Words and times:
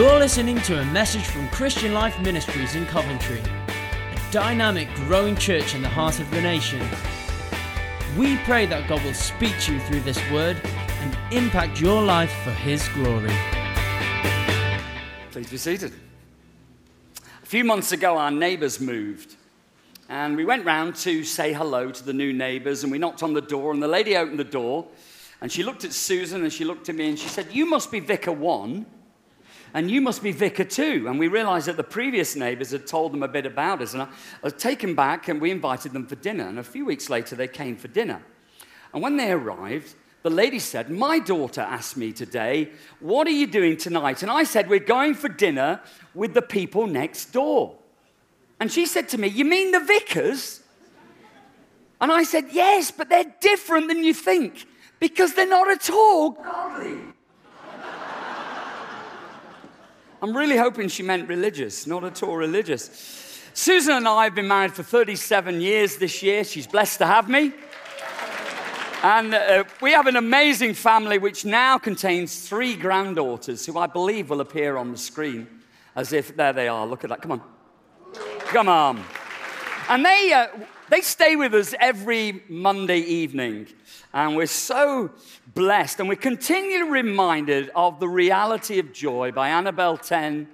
You're 0.00 0.18
listening 0.18 0.58
to 0.62 0.80
a 0.80 0.84
message 0.86 1.26
from 1.26 1.46
Christian 1.50 1.92
Life 1.92 2.18
Ministries 2.20 2.74
in 2.74 2.86
Coventry, 2.86 3.38
a 3.38 4.32
dynamic, 4.32 4.88
growing 4.94 5.36
church 5.36 5.74
in 5.74 5.82
the 5.82 5.90
heart 5.90 6.20
of 6.20 6.30
the 6.30 6.40
nation. 6.40 6.80
We 8.16 8.38
pray 8.38 8.64
that 8.64 8.88
God 8.88 9.04
will 9.04 9.12
speak 9.12 9.52
to 9.60 9.74
you 9.74 9.80
through 9.80 10.00
this 10.00 10.18
word 10.30 10.56
and 10.64 11.18
impact 11.30 11.82
your 11.82 12.02
life 12.02 12.32
for 12.44 12.50
His 12.50 12.88
glory. 12.94 13.30
Please 15.32 15.50
be 15.50 15.58
seated. 15.58 15.92
A 17.42 17.46
few 17.46 17.62
months 17.62 17.92
ago, 17.92 18.16
our 18.16 18.30
neighbours 18.30 18.80
moved, 18.80 19.36
and 20.08 20.34
we 20.34 20.46
went 20.46 20.64
round 20.64 20.96
to 20.96 21.24
say 21.24 21.52
hello 21.52 21.90
to 21.90 22.02
the 22.02 22.14
new 22.14 22.32
neighbours, 22.32 22.84
and 22.84 22.90
we 22.90 22.96
knocked 22.96 23.22
on 23.22 23.34
the 23.34 23.42
door, 23.42 23.70
and 23.70 23.82
the 23.82 23.86
lady 23.86 24.16
opened 24.16 24.38
the 24.38 24.44
door, 24.44 24.86
and 25.42 25.52
she 25.52 25.62
looked 25.62 25.84
at 25.84 25.92
Susan, 25.92 26.42
and 26.42 26.50
she 26.50 26.64
looked 26.64 26.88
at 26.88 26.94
me, 26.94 27.10
and 27.10 27.18
she 27.18 27.28
said, 27.28 27.48
You 27.52 27.66
must 27.66 27.92
be 27.92 28.00
Vicar 28.00 28.32
One 28.32 28.86
and 29.74 29.90
you 29.90 30.00
must 30.00 30.22
be 30.22 30.32
vicar 30.32 30.64
too. 30.64 31.06
And 31.08 31.18
we 31.18 31.28
realized 31.28 31.66
that 31.66 31.76
the 31.76 31.84
previous 31.84 32.34
neighbors 32.34 32.70
had 32.70 32.86
told 32.86 33.12
them 33.12 33.22
a 33.22 33.28
bit 33.28 33.46
about 33.46 33.80
us. 33.80 33.92
And 33.92 34.02
I 34.02 34.08
was 34.42 34.52
taken 34.54 34.94
back 34.94 35.28
and 35.28 35.40
we 35.40 35.50
invited 35.50 35.92
them 35.92 36.06
for 36.06 36.16
dinner. 36.16 36.46
And 36.46 36.58
a 36.58 36.64
few 36.64 36.84
weeks 36.84 37.08
later, 37.08 37.36
they 37.36 37.48
came 37.48 37.76
for 37.76 37.88
dinner. 37.88 38.22
And 38.92 39.02
when 39.02 39.16
they 39.16 39.30
arrived, 39.30 39.94
the 40.22 40.30
lady 40.30 40.58
said, 40.58 40.90
My 40.90 41.18
daughter 41.18 41.60
asked 41.60 41.96
me 41.96 42.12
today, 42.12 42.70
What 42.98 43.26
are 43.26 43.32
you 43.32 43.46
doing 43.46 43.76
tonight? 43.76 44.22
And 44.22 44.30
I 44.30 44.44
said, 44.44 44.68
We're 44.68 44.80
going 44.80 45.14
for 45.14 45.28
dinner 45.28 45.80
with 46.14 46.34
the 46.34 46.42
people 46.42 46.86
next 46.86 47.26
door. 47.26 47.76
And 48.58 48.70
she 48.70 48.86
said 48.86 49.08
to 49.10 49.18
me, 49.18 49.28
You 49.28 49.44
mean 49.44 49.70
the 49.70 49.80
vicars? 49.80 50.62
And 52.00 52.10
I 52.10 52.24
said, 52.24 52.46
Yes, 52.52 52.90
but 52.90 53.08
they're 53.08 53.34
different 53.40 53.88
than 53.88 54.04
you 54.04 54.12
think 54.12 54.66
because 54.98 55.34
they're 55.34 55.46
not 55.46 55.70
at 55.70 55.88
all 55.90 56.30
godly. 56.32 56.98
I'm 60.22 60.36
really 60.36 60.58
hoping 60.58 60.88
she 60.88 61.02
meant 61.02 61.30
religious, 61.30 61.86
not 61.86 62.04
at 62.04 62.22
all 62.22 62.36
religious. 62.36 63.40
Susan 63.54 63.94
and 63.94 64.06
I 64.06 64.24
have 64.24 64.34
been 64.34 64.48
married 64.48 64.74
for 64.74 64.82
37 64.82 65.62
years 65.62 65.96
this 65.96 66.22
year. 66.22 66.44
She's 66.44 66.66
blessed 66.66 66.98
to 66.98 67.06
have 67.06 67.26
me. 67.30 67.52
And 69.02 69.32
uh, 69.32 69.64
we 69.80 69.92
have 69.92 70.06
an 70.06 70.16
amazing 70.16 70.74
family 70.74 71.16
which 71.16 71.46
now 71.46 71.78
contains 71.78 72.46
three 72.46 72.76
granddaughters 72.76 73.64
who 73.64 73.78
I 73.78 73.86
believe 73.86 74.28
will 74.28 74.42
appear 74.42 74.76
on 74.76 74.92
the 74.92 74.98
screen 74.98 75.46
as 75.96 76.12
if 76.12 76.36
there 76.36 76.52
they 76.52 76.68
are. 76.68 76.86
Look 76.86 77.02
at 77.02 77.08
that. 77.08 77.22
Come 77.22 77.32
on. 77.32 77.42
Come 78.40 78.68
on. 78.68 79.02
And 79.88 80.04
they, 80.04 80.32
uh, 80.34 80.48
they 80.90 81.00
stay 81.00 81.34
with 81.34 81.54
us 81.54 81.74
every 81.80 82.42
Monday 82.46 82.98
evening. 82.98 83.68
And 84.12 84.36
we're 84.36 84.46
so 84.46 85.12
blessed. 85.54 86.00
And 86.00 86.08
we're 86.08 86.16
continually 86.16 86.90
reminded 86.90 87.70
of 87.74 88.00
the 88.00 88.08
reality 88.08 88.78
of 88.78 88.92
joy 88.92 89.32
by 89.32 89.48
Annabelle 89.48 89.96
10, 89.96 90.48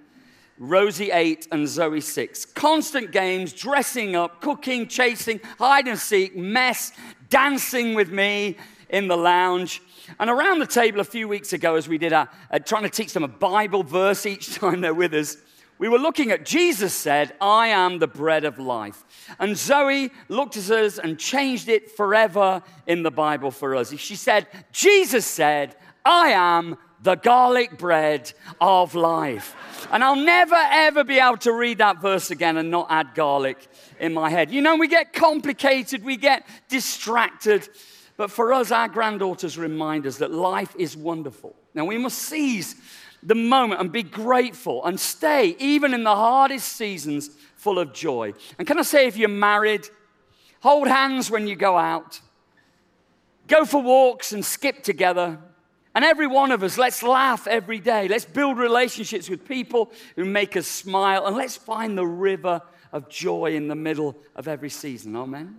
Rosie 0.59 1.11
8, 1.11 1.49
and 1.53 1.69
Zoe 1.69 2.01
6. 2.01 2.47
Constant 2.47 3.13
games, 3.13 3.53
dressing 3.53 4.17
up, 4.17 4.41
cooking, 4.41 4.87
chasing, 4.89 5.41
hide 5.59 5.89
and 5.89 5.99
seek, 5.99 6.37
mess, 6.37 6.93
dancing 7.29 7.95
with 7.95 8.11
me 8.11 8.57
in 8.89 9.09
the 9.09 9.17
lounge. 9.17 9.83
And 10.19 10.31
around 10.31 10.61
the 10.61 10.67
table 10.67 11.01
a 11.01 11.05
few 11.05 11.29
weeks 11.29 11.53
ago, 11.53 11.75
as 11.75 11.89
we 11.89 11.99
did 11.99 12.13
our, 12.13 12.29
uh, 12.51 12.59
trying 12.61 12.85
to 12.85 12.91
teach 12.91 13.13
them 13.13 13.25
a 13.25 13.29
Bible 13.29 13.83
verse 13.83 14.25
each 14.25 14.55
time 14.59 14.81
they're 14.81 14.95
with 14.95 15.15
us, 15.15 15.37
we 15.79 15.89
were 15.89 15.99
looking 15.99 16.31
at 16.31 16.45
Jesus 16.45 16.95
said, 16.95 17.35
I 17.41 17.69
am 17.69 17.99
the 17.99 18.07
bread 18.07 18.45
of 18.45 18.59
life. 18.59 19.05
And 19.39 19.57
Zoe 19.57 20.11
looked 20.29 20.57
at 20.57 20.71
us 20.71 20.99
and 20.99 21.19
changed 21.19 21.69
it 21.69 21.91
forever 21.91 22.63
in 22.87 23.03
the 23.03 23.11
Bible 23.11 23.51
for 23.51 23.77
us. 23.77 23.97
She 23.99 24.17
said, 24.17 24.47
Jesus 24.73 25.27
said, 25.27 25.77
I 26.05 26.31
am 26.31 26.79
the 27.03 27.15
garlic 27.15 27.79
bread 27.79 28.33
of 28.61 28.95
life. 28.95 29.55
And 29.93 30.03
I'll 30.03 30.17
never, 30.17 30.57
ever 30.57 31.05
be 31.05 31.19
able 31.19 31.37
to 31.39 31.53
read 31.53 31.79
that 31.79 32.01
verse 32.01 32.31
again 32.31 32.57
and 32.57 32.71
not 32.71 32.87
add 32.91 33.15
garlic 33.15 33.59
in 34.01 34.15
my 34.15 34.31
head. 34.31 34.51
You 34.51 34.63
know, 34.63 34.77
we 34.77 34.89
get 34.89 35.13
complicated, 35.13 36.05
we 36.05 36.17
get 36.17 36.47
distracted. 36.69 37.69
But 38.17 38.31
for 38.31 38.53
us, 38.53 38.73
our 38.73 38.89
granddaughters 38.89 39.59
remind 39.59 40.07
us 40.07 40.19
that 40.19 40.31
life 40.31 40.75
is 40.79 40.97
wonderful. 40.97 41.55
Now, 41.75 41.85
we 41.85 41.99
must 41.99 42.19
seize 42.19 42.75
the 43.27 43.35
moment 43.35 43.81
and 43.81 43.91
be 43.91 44.05
grateful 44.05 44.85
and 44.85 44.99
stay, 44.99 45.57
even 45.59 45.93
in 45.93 46.05
the 46.05 46.15
hardest 46.15 46.69
seasons, 46.69 47.29
full 47.57 47.79
of 47.81 47.93
joy. 47.93 48.33
And 48.57 48.67
can 48.67 48.79
I 48.79 48.83
say, 48.83 49.09
if 49.09 49.17
you're 49.17 49.29
married, 49.29 49.89
hold 50.61 50.87
hands 50.87 51.29
when 51.29 51.49
you 51.49 51.57
go 51.57 51.77
out, 51.77 52.21
go 53.49 53.65
for 53.65 53.83
walks 53.83 54.33
and 54.33 54.45
skip 54.45 54.85
together. 54.85 55.39
And 55.93 56.05
every 56.05 56.29
one 56.29 56.53
of 56.53 56.63
us, 56.63 56.79
let's 56.79 57.03
laugh 57.03 57.49
every 57.49 57.81
day. 57.81 58.07
Let's 58.07 58.25
build 58.25 58.59
relationships 58.59 59.29
with 59.29 59.49
people 59.49 59.91
who 60.15 60.25
make 60.25 60.57
us 60.57 60.69
smile. 60.69 61.27
And 61.27 61.35
let's 61.35 61.57
find 61.57 61.99
the 61.99 62.07
river 62.07 62.63
of 62.93 63.09
joy 63.09 63.57
in 63.57 63.67
the 63.67 63.75
middle 63.75 64.17
of 64.37 64.47
every 64.47 64.71
season. 64.71 65.17
Amen. 65.17 65.59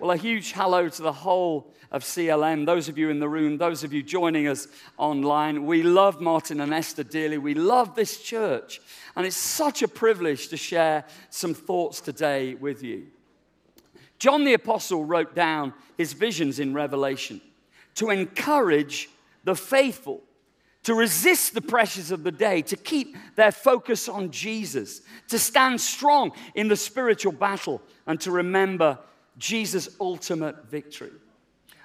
Well, 0.00 0.12
a 0.12 0.16
huge 0.16 0.52
hello 0.52 0.88
to 0.88 1.02
the 1.02 1.12
whole 1.12 1.74
of 1.92 2.02
CLM, 2.02 2.66
those 2.66 2.88
of 2.88 2.98
you 2.98 3.10
in 3.10 3.20
the 3.20 3.28
room, 3.28 3.58
those 3.58 3.84
of 3.84 3.92
you 3.92 4.02
joining 4.02 4.48
us 4.48 4.66
online. 4.96 5.66
We 5.66 5.84
love 5.84 6.20
Martin 6.20 6.60
and 6.60 6.74
Esther 6.74 7.04
dearly. 7.04 7.38
We 7.38 7.54
love 7.54 7.94
this 7.94 8.20
church. 8.20 8.80
And 9.14 9.24
it's 9.24 9.36
such 9.36 9.82
a 9.82 9.88
privilege 9.88 10.48
to 10.48 10.56
share 10.56 11.04
some 11.30 11.54
thoughts 11.54 12.00
today 12.00 12.54
with 12.54 12.82
you. 12.82 13.06
John 14.18 14.44
the 14.44 14.54
Apostle 14.54 15.04
wrote 15.04 15.36
down 15.36 15.74
his 15.96 16.14
visions 16.14 16.58
in 16.58 16.74
Revelation 16.74 17.40
to 17.96 18.10
encourage 18.10 19.08
the 19.44 19.54
faithful 19.54 20.22
to 20.84 20.94
resist 20.94 21.54
the 21.54 21.60
pressures 21.60 22.10
of 22.10 22.24
the 22.24 22.32
day, 22.32 22.60
to 22.62 22.76
keep 22.76 23.16
their 23.36 23.52
focus 23.52 24.08
on 24.08 24.30
Jesus, 24.30 25.02
to 25.28 25.38
stand 25.38 25.80
strong 25.80 26.32
in 26.54 26.68
the 26.68 26.76
spiritual 26.76 27.32
battle, 27.32 27.80
and 28.06 28.20
to 28.20 28.32
remember 28.32 28.98
Jesus' 29.38 29.88
ultimate 30.00 30.68
victory. 30.68 31.12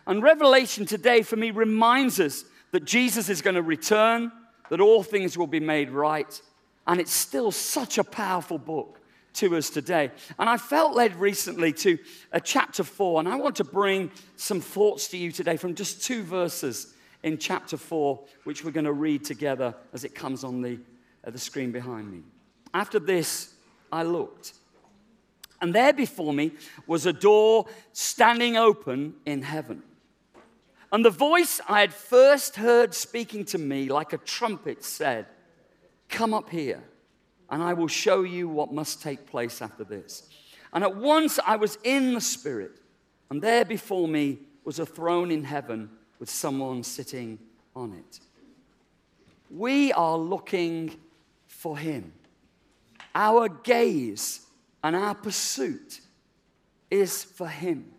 And 0.08 0.24
Revelation 0.24 0.86
today, 0.86 1.22
for 1.22 1.36
me, 1.36 1.52
reminds 1.52 2.20
us 2.20 2.46
that 2.72 2.86
Jesus 2.86 3.30
is 3.30 3.42
going 3.42 3.56
to 3.56 3.62
return, 3.62 4.32
that 4.70 4.80
all 4.80 5.04
things 5.04 5.38
will 5.38 5.48
be 5.48 5.60
made 5.60 5.90
right. 5.90 6.42
And 6.88 7.02
it's 7.02 7.12
still 7.12 7.52
such 7.52 7.98
a 7.98 8.04
powerful 8.04 8.58
book 8.58 9.02
to 9.34 9.56
us 9.58 9.70
today. 9.70 10.12
And 10.40 10.50
I 10.50 10.58
felt 10.58 10.96
led 10.96 11.20
recently 11.20 11.74
to 11.74 12.00
a 12.32 12.40
chapter 12.40 12.84
four, 12.84 13.20
and 13.20 13.28
I 13.28 13.36
want 13.36 13.58
to 13.58 13.66
bring 13.66 14.10
some 14.38 14.62
thoughts 14.62 15.10
to 15.10 15.18
you 15.18 15.32
today 15.32 15.58
from 15.58 15.76
just 15.76 16.04
two 16.04 16.24
verses 16.24 16.94
in 17.22 17.38
chapter 17.38 17.76
four, 17.76 18.22
which 18.46 18.64
we're 18.64 18.72
going 18.72 18.86
to 18.86 18.94
read 18.94 19.26
together 19.26 19.76
as 19.94 20.06
it 20.06 20.16
comes 20.16 20.46
on 20.46 20.62
the, 20.62 20.80
uh, 21.26 21.32
the 21.32 21.38
screen 21.38 21.72
behind 21.72 22.10
me. 22.10 22.22
After 22.74 23.00
this, 23.00 23.54
I 23.92 24.04
looked 24.04 24.54
and 25.62 25.74
there 25.74 25.94
before 25.94 26.34
me 26.34 26.52
was 26.86 27.06
a 27.06 27.14
door 27.14 27.66
standing 27.94 28.58
open 28.58 29.16
in 29.26 29.42
heaven. 29.42 29.82
And 30.92 31.04
the 31.04 31.10
voice 31.10 31.60
I 31.68 31.82
had 31.82 31.94
first 31.94 32.56
heard 32.56 32.94
speaking 32.94 33.44
to 33.46 33.58
me 33.58 33.90
like 33.90 34.14
a 34.14 34.18
trumpet 34.18 34.84
said, 34.84 35.26
Come 36.08 36.34
up 36.34 36.50
here, 36.50 36.82
and 37.50 37.62
I 37.62 37.74
will 37.74 37.90
show 37.90 38.24
you 38.24 38.48
what 38.48 38.74
must 38.74 39.02
take 39.02 39.26
place 39.26 39.62
after 39.62 39.84
this. 39.84 40.30
And 40.72 40.84
at 40.84 40.96
once 40.96 41.40
I 41.46 41.58
was 41.58 41.78
in 41.84 42.14
the 42.14 42.22
Spirit, 42.22 42.80
and 43.30 43.42
there 43.42 43.66
before 43.66 44.08
me 44.08 44.40
was 44.64 44.80
a 44.80 44.86
throne 44.86 45.32
in 45.32 45.44
heaven 45.44 45.90
with 46.20 46.30
someone 46.30 46.84
sitting 46.84 47.40
on 47.76 47.94
it. 47.94 48.20
We 49.50 49.92
are 49.94 50.18
looking 50.18 50.96
for 51.48 51.78
Him. 51.78 52.14
Our 53.14 53.50
gaze 53.50 54.46
and 54.84 54.96
our 54.96 55.16
pursuit 55.16 56.02
is 56.90 57.24
for 57.24 57.48
Him. 57.48 57.92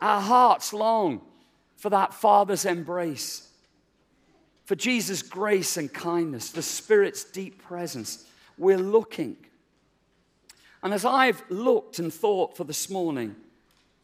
Our 0.00 0.20
hearts 0.20 0.72
long 0.72 1.20
for 1.76 1.90
that 1.90 2.14
Father's 2.14 2.64
embrace, 2.64 3.48
for 4.64 4.74
Jesus' 4.74 5.22
grace 5.22 5.76
and 5.76 5.92
kindness, 5.92 6.50
the 6.50 6.62
Spirit's 6.62 7.24
deep 7.24 7.62
presence. 7.62 8.26
We're 8.58 8.78
looking. 8.78 9.36
And 10.82 10.92
as 10.92 11.04
I've 11.04 11.42
looked 11.48 11.98
and 11.98 12.12
thought 12.12 12.56
for 12.56 12.64
this 12.64 12.90
morning, 12.90 13.34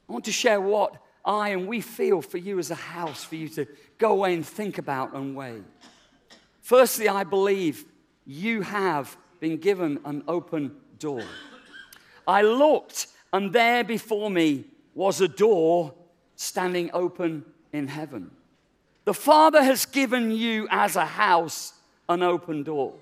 I 0.08 0.12
want 0.12 0.24
to 0.24 0.32
share 0.32 0.60
what 0.60 0.96
I 1.24 1.50
and 1.50 1.66
we 1.66 1.80
feel 1.80 2.22
for 2.22 2.38
you 2.38 2.58
as 2.58 2.70
a 2.70 2.76
house, 2.76 3.24
for 3.24 3.36
you 3.36 3.48
to 3.50 3.66
go 3.98 4.12
away 4.12 4.34
and 4.34 4.44
think 4.44 4.78
about 4.78 5.14
and 5.14 5.34
weigh. 5.34 5.62
Firstly, 6.60 7.08
I 7.08 7.24
believe 7.24 7.84
you 8.26 8.62
have 8.62 9.16
been 9.40 9.58
given 9.58 10.00
an 10.04 10.22
open 10.26 10.76
door. 10.98 11.24
I 12.26 12.42
looked, 12.42 13.08
and 13.32 13.52
there 13.52 13.84
before 13.84 14.30
me 14.30 14.64
was 14.94 15.20
a 15.20 15.28
door 15.28 15.94
standing 16.36 16.90
open 16.92 17.44
in 17.72 17.88
heaven. 17.88 18.30
The 19.04 19.14
Father 19.14 19.62
has 19.62 19.86
given 19.86 20.30
you 20.30 20.66
as 20.70 20.96
a 20.96 21.04
house 21.04 21.74
an 22.08 22.22
open 22.22 22.62
door. 22.62 22.94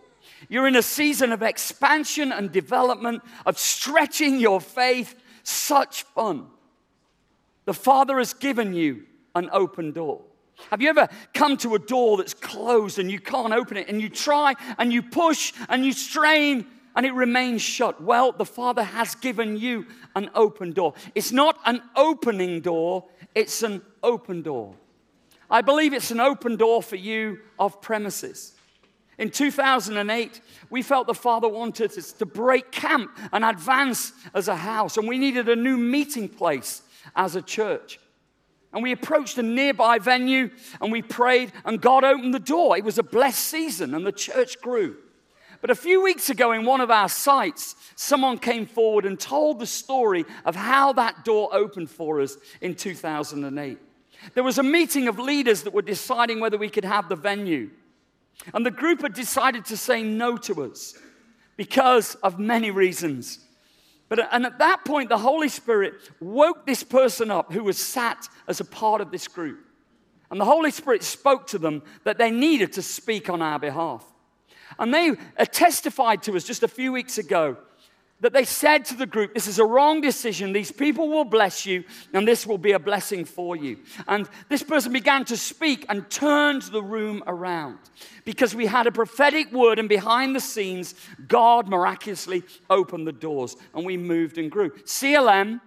You're 0.49 0.69
in 0.69 0.77
a 0.77 0.83
season 0.83 1.33
of 1.33 1.43
expansion 1.43 2.33
and 2.33 2.51
development, 2.51 3.23
of 3.47 3.59
stretching 3.59 4.39
your 4.39 4.61
faith. 4.61 5.15
Such 5.43 6.03
fun. 6.05 6.47
The 7.65 7.75
Father 7.75 8.19
has 8.19 8.33
given 8.33 8.73
you 8.75 9.05
an 9.35 9.49
open 9.53 9.93
door. 9.93 10.23
Have 10.71 10.81
you 10.81 10.89
ever 10.89 11.09
come 11.35 11.57
to 11.59 11.75
a 11.75 11.79
door 11.79 12.17
that's 12.17 12.35
closed 12.35 12.99
and 12.99 13.11
you 13.11 13.19
can't 13.19 13.53
open 13.53 13.77
it 13.77 13.89
and 13.89 14.01
you 14.01 14.09
try 14.09 14.55
and 14.79 14.93
you 14.93 15.03
push 15.03 15.53
and 15.69 15.85
you 15.85 15.93
strain 15.93 16.67
and 16.95 17.07
it 17.07 17.15
remains 17.15 17.63
shut? 17.63 18.03
Well, 18.03 18.33
the 18.33 18.45
Father 18.45 18.83
has 18.83 19.15
given 19.15 19.57
you 19.57 19.87
an 20.15 20.31
open 20.35 20.73
door. 20.73 20.95
It's 21.15 21.33
not 21.33 21.59
an 21.65 21.83
opening 21.97 22.61
door, 22.61 23.05
it's 23.35 23.63
an 23.63 23.83
open 24.03 24.43
door. 24.43 24.75
I 25.51 25.61
believe 25.61 25.93
it's 25.93 26.11
an 26.11 26.21
open 26.21 26.57
door 26.57 26.83
for 26.83 26.97
you 26.97 27.41
of 27.59 27.81
premises. 27.81 28.55
In 29.19 29.31
2008, 29.31 30.41
we 30.71 30.83
felt 30.83 31.07
the 31.07 31.15
Father 31.15 31.49
wanted 31.49 31.97
us 31.97 32.13
to 32.13 32.27
break 32.27 32.73
camp 32.73 33.11
and 33.33 33.45
advance 33.45 34.13
as 34.35 34.49
a 34.49 34.57
house, 34.57 34.97
and 34.97 35.07
we 35.07 35.19
needed 35.19 35.49
a 35.49 35.57
new 35.57 35.77
meeting 35.77 36.29
place 36.29 36.83
as 37.15 37.37
a 37.37 37.43
church. 37.43 38.01
And 38.73 38.83
we 38.83 38.93
approached 38.93 39.37
a 39.37 39.43
nearby 39.43 39.99
venue 39.99 40.51
and 40.81 40.91
we 40.91 41.03
prayed, 41.03 41.53
and 41.65 41.81
God 41.81 42.05
opened 42.05 42.33
the 42.33 42.41
door. 42.41 42.77
It 42.77 42.85
was 42.85 42.99
a 42.99 43.03
blessed 43.03 43.45
season, 43.45 43.95
and 43.95 44.07
the 44.07 44.13
church 44.13 44.61
grew. 44.63 44.97
But 45.63 45.71
a 45.71 45.77
few 45.77 46.03
weeks 46.03 46.29
ago, 46.29 46.51
in 46.51 46.67
one 46.67 46.81
of 46.81 46.91
our 46.91 47.09
sites, 47.09 47.77
someone 47.95 48.37
came 48.37 48.67
forward 48.67 49.07
and 49.07 49.19
told 49.19 49.61
the 49.61 49.67
story 49.67 50.25
of 50.45 50.57
how 50.57 50.93
that 50.95 51.25
door 51.25 51.49
opened 51.53 51.89
for 51.89 52.21
us 52.21 52.37
in 52.61 52.75
2008. 52.75 53.79
There 54.35 54.43
was 54.43 54.59
a 54.59 54.65
meeting 54.65 55.07
of 55.07 55.21
leaders 55.21 55.63
that 55.63 55.73
were 55.73 55.83
deciding 55.83 56.41
whether 56.41 56.59
we 56.59 56.69
could 56.69 56.85
have 56.85 57.09
the 57.09 57.15
venue. 57.15 57.71
And 58.53 58.67
the 58.67 58.73
group 58.73 59.03
had 59.03 59.15
decided 59.15 59.65
to 59.67 59.77
say 59.77 60.03
no 60.03 60.37
to 60.39 60.65
us 60.65 60.99
because 61.57 62.17
of 62.17 62.41
many 62.41 62.73
reasons. 62.73 63.39
But, 64.09 64.29
and 64.33 64.45
at 64.45 64.59
that 64.59 64.85
point, 64.85 65.11
the 65.11 65.19
Holy 65.19 65.49
Spirit 65.49 65.95
woke 66.21 66.67
this 66.67 66.83
person 66.83 67.31
up 67.31 67.53
who 67.53 67.63
was 67.63 67.79
sat 67.79 68.29
as 68.49 68.59
a 68.59 68.65
part 68.65 69.01
of 69.01 69.13
this 69.13 69.29
group. 69.29 69.61
And 70.29 70.41
the 70.41 70.45
Holy 70.45 70.73
Spirit 70.73 71.05
spoke 71.05 71.47
to 71.49 71.59
them 71.59 71.83
that 72.03 72.19
they 72.19 72.33
needed 72.33 72.73
to 72.73 72.83
speak 72.83 73.31
on 73.31 73.43
our 73.43 73.61
behalf. 73.61 74.05
And 74.79 74.93
they 74.93 75.11
uh, 75.11 75.45
testified 75.45 76.23
to 76.25 76.37
us 76.37 76.45
just 76.45 76.63
a 76.63 76.69
few 76.69 76.93
weeks 76.93 77.19
ago 77.19 77.57
that 78.23 78.33
they 78.33 78.45
said 78.45 78.85
to 78.85 78.95
the 78.95 79.07
group, 79.07 79.35
This 79.35 79.49
is 79.49 79.59
a 79.59 79.65
wrong 79.65 80.01
decision. 80.01 80.53
These 80.53 80.71
people 80.71 81.09
will 81.09 81.25
bless 81.25 81.67
you, 81.67 81.85
and 82.13 82.27
this 82.27 82.47
will 82.47 82.57
be 82.57 82.73
a 82.73 82.79
blessing 82.79 83.25
for 83.25 83.57
you. 83.57 83.79
And 84.07 84.29
this 84.49 84.63
person 84.63 84.93
began 84.93 85.25
to 85.27 85.37
speak 85.37 85.85
and 85.89 86.09
turned 86.09 86.63
the 86.63 86.83
room 86.83 87.25
around 87.27 87.79
because 88.25 88.55
we 88.55 88.67
had 88.67 88.87
a 88.87 88.93
prophetic 88.93 89.53
word, 89.53 89.81
and 89.81 89.89
behind 89.89 90.37
the 90.37 90.41
scenes, 90.41 90.95
God 91.27 91.69
miraculously 91.69 92.45
opened 92.71 93.09
the 93.09 93.13
doors, 93.13 93.57
and 93.75 93.85
we 93.85 93.97
moved 93.97 94.39
and 94.39 94.51
grew. 94.51 94.71
CLM, 94.71 95.61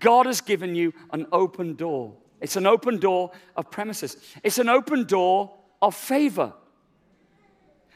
God 0.00 0.26
has 0.26 0.40
given 0.40 0.74
you 0.74 0.92
an 1.12 1.26
open 1.30 1.76
door. 1.76 2.14
It's 2.40 2.56
an 2.56 2.66
open 2.66 2.98
door 2.98 3.30
of 3.56 3.70
premises, 3.70 4.16
it's 4.42 4.58
an 4.58 4.68
open 4.68 5.04
door 5.04 5.52
of 5.80 5.94
favor. 5.94 6.52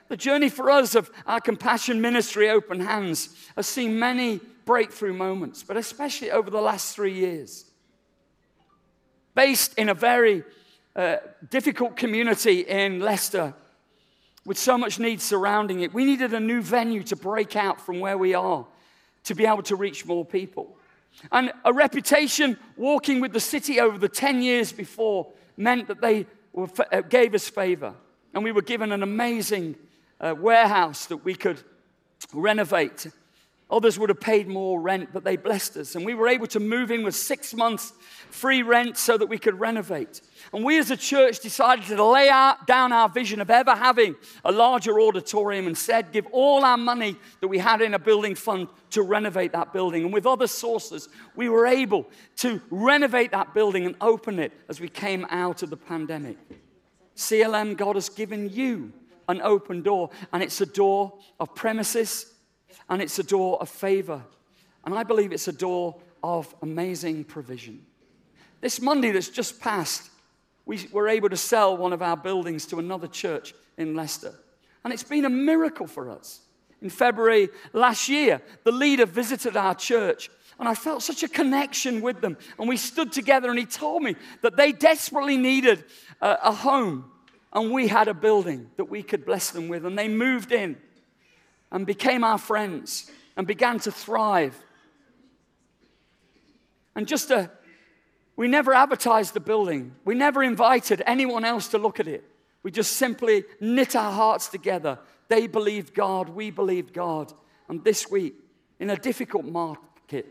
The 0.09 0.17
journey 0.17 0.49
for 0.49 0.71
us 0.71 0.95
of 0.95 1.11
our 1.27 1.41
compassion 1.41 2.01
ministry, 2.01 2.49
Open 2.49 2.81
Hands, 2.81 3.29
has 3.57 3.67
seen 3.67 3.99
many 3.99 4.41
breakthrough 4.65 5.13
moments, 5.13 5.63
but 5.63 5.77
especially 5.77 6.31
over 6.31 6.51
the 6.51 6.61
last 6.61 6.95
three 6.95 7.15
years. 7.15 7.65
Based 9.35 9.75
in 9.79 9.89
a 9.89 9.95
very 9.95 10.45
uh, 10.95 11.17
difficult 11.51 11.97
community 11.97 12.61
in 12.61 13.01
Leicester, 13.01 13.55
with 14.45 14.59
so 14.59 14.79
much 14.79 15.01
need 15.01 15.21
surrounding 15.21 15.81
it, 15.81 15.93
we 15.93 16.05
needed 16.05 16.33
a 16.33 16.41
new 16.41 16.63
venue 16.63 17.03
to 17.05 17.17
break 17.17 17.57
out 17.57 17.81
from 17.81 17.99
where 17.99 18.17
we 18.17 18.33
are 18.35 18.65
to 19.25 19.35
be 19.35 19.45
able 19.45 19.63
to 19.65 19.75
reach 19.75 20.07
more 20.07 20.25
people. 20.25 20.77
And 21.33 21.53
a 21.65 21.73
reputation 21.73 22.57
walking 22.77 23.21
with 23.21 23.33
the 23.33 23.41
city 23.41 23.81
over 23.81 23.99
the 23.99 24.09
10 24.09 24.43
years 24.43 24.71
before 24.71 25.33
meant 25.57 25.89
that 25.89 26.01
they 26.01 26.27
were, 26.53 26.69
uh, 26.93 27.01
gave 27.01 27.35
us 27.35 27.49
favor. 27.49 27.95
And 28.35 28.45
we 28.45 28.53
were 28.53 28.63
given 28.63 28.93
an 28.93 29.03
amazing 29.03 29.77
uh, 30.21 30.35
warehouse 30.39 31.07
that 31.07 31.19
we 31.19 31.35
could 31.35 31.63
renovate. 32.33 33.07
Others 33.69 33.99
would 33.99 34.11
have 34.11 34.21
paid 34.21 34.47
more 34.47 34.81
rent, 34.81 35.09
but 35.13 35.25
they 35.25 35.37
blessed 35.37 35.77
us. 35.77 35.97
And 35.97 36.07
we 36.07 36.15
were 36.15 36.29
able 36.29 36.47
to 36.49 36.61
move 36.61 36.93
in 36.93 37.03
with 37.03 37.17
six 37.17 37.53
months 37.53 37.93
free 38.31 38.63
rent 38.63 38.97
so 38.97 39.19
that 39.19 39.27
we 39.27 39.39
could 39.39 39.59
renovate. 39.59 40.21
And 40.53 40.65
we 40.65 40.79
as 40.79 40.93
a 40.93 40.97
church 40.97 41.41
decided 41.41 41.85
to 41.87 42.05
lay 42.05 42.29
out, 42.29 42.69
down 42.69 42.93
our 42.93 43.09
vision 43.09 43.41
of 43.41 43.51
ever 43.51 43.75
having 43.75 44.15
a 44.45 44.53
larger 44.53 45.01
auditorium 45.01 45.67
and 45.67 45.77
said, 45.77 46.13
give 46.13 46.29
all 46.31 46.65
our 46.65 46.77
money 46.77 47.17
that 47.41 47.49
we 47.49 47.59
had 47.59 47.83
in 47.83 47.95
a 47.95 47.99
building 47.99 48.37
fund 48.37 48.69
to 48.91 49.03
renovate 49.03 49.51
that 49.53 49.73
building. 49.73 50.05
And 50.05 50.13
with 50.13 50.27
other 50.27 50.47
sources, 50.47 51.09
we 51.35 51.49
were 51.49 51.67
able 51.67 52.07
to 52.37 52.61
renovate 52.71 53.33
that 53.33 53.53
building 53.53 53.85
and 53.85 53.97
open 54.01 54.39
it 54.39 54.53
as 54.69 54.81
we 54.81 54.89
came 54.89 55.27
out 55.29 55.65
of 55.65 55.71
the 55.71 55.77
pandemic. 55.77 56.39
CLM, 57.17 57.77
God 57.77 57.97
has 57.97 58.11
given 58.11 58.49
you 58.49 58.93
an 59.29 59.41
open 59.43 59.83
door, 59.83 60.11
and 60.33 60.43
it's 60.43 60.61
a 60.61 60.67
door 60.67 61.19
of 61.41 61.55
premises 61.55 62.33
and 62.89 63.03
it's 63.03 63.19
a 63.19 63.23
door 63.23 63.61
of 63.61 63.69
favor. 63.69 64.23
And 64.85 64.95
I 64.95 65.03
believe 65.03 65.33
it's 65.33 65.49
a 65.49 65.53
door 65.53 65.97
of 66.23 66.55
amazing 66.63 67.25
provision. 67.25 67.85
This 68.61 68.81
Monday 68.81 69.11
that's 69.11 69.29
just 69.29 69.61
passed, 69.61 70.11
we 70.65 70.87
were 70.93 71.09
able 71.09 71.29
to 71.29 71.37
sell 71.37 71.77
one 71.77 71.93
of 71.93 72.03
our 72.03 72.17
buildings 72.17 72.67
to 72.67 72.79
another 72.79 73.07
church 73.07 73.55
in 73.77 73.95
Leicester. 73.95 74.35
And 74.85 74.93
it's 74.93 75.03
been 75.03 75.25
a 75.25 75.31
miracle 75.31 75.87
for 75.87 76.11
us. 76.11 76.41
In 76.81 76.91
February 76.91 77.49
last 77.73 78.09
year, 78.09 78.41
the 78.65 78.73
leader 78.73 79.07
visited 79.07 79.57
our 79.57 79.75
church 79.75 80.31
and 80.59 80.69
I 80.69 80.75
felt 80.75 81.03
such 81.03 81.23
a 81.23 81.29
connection 81.29 82.01
with 82.01 82.21
them. 82.21 82.37
And 82.59 82.69
we 82.69 82.77
stood 82.77 83.13
together, 83.13 83.51
and 83.51 83.59
he 83.59 83.67
told 83.67 84.03
me 84.03 84.17
that 84.41 84.57
they 84.57 84.73
desperately 84.73 85.37
needed 85.37 85.85
a, 86.21 86.39
a 86.45 86.53
home 86.53 87.11
and 87.57 87.73
we 87.73 87.89
had 87.89 88.07
a 88.07 88.13
building 88.13 88.71
that 88.77 88.85
we 88.85 89.03
could 89.03 89.25
bless 89.25 89.51
them 89.51 89.69
with. 89.69 89.87
And 89.87 89.99
they 89.99 90.09
moved 90.09 90.53
in 90.53 90.77
and 91.73 91.87
became 91.87 92.23
our 92.23 92.37
friends 92.37 93.11
and 93.35 93.47
began 93.47 93.81
to 93.81 93.91
thrive. 93.91 94.55
And 96.95 97.09
just 97.09 97.31
a, 97.31 97.51
we 98.37 98.47
never 98.47 98.75
advertised 98.75 99.33
the 99.33 99.41
building, 99.41 99.95
we 100.05 100.15
never 100.15 100.43
invited 100.43 101.03
anyone 101.07 101.47
else 101.47 101.69
to 101.69 101.79
look 101.79 101.99
at 101.99 102.07
it. 102.07 102.25
We 102.63 102.71
just 102.71 102.93
simply 102.93 103.45
knit 103.59 103.97
our 103.97 104.13
hearts 104.13 104.49
together. 104.49 104.99
They 105.29 105.47
believed 105.47 105.95
God, 105.95 106.29
we 106.29 106.51
believed 106.51 106.93
God. 106.93 107.33
And 107.71 107.83
this 107.83 108.11
week, 108.11 108.35
in 108.79 108.91
a 108.91 108.97
difficult 108.97 109.47
market, 109.47 110.27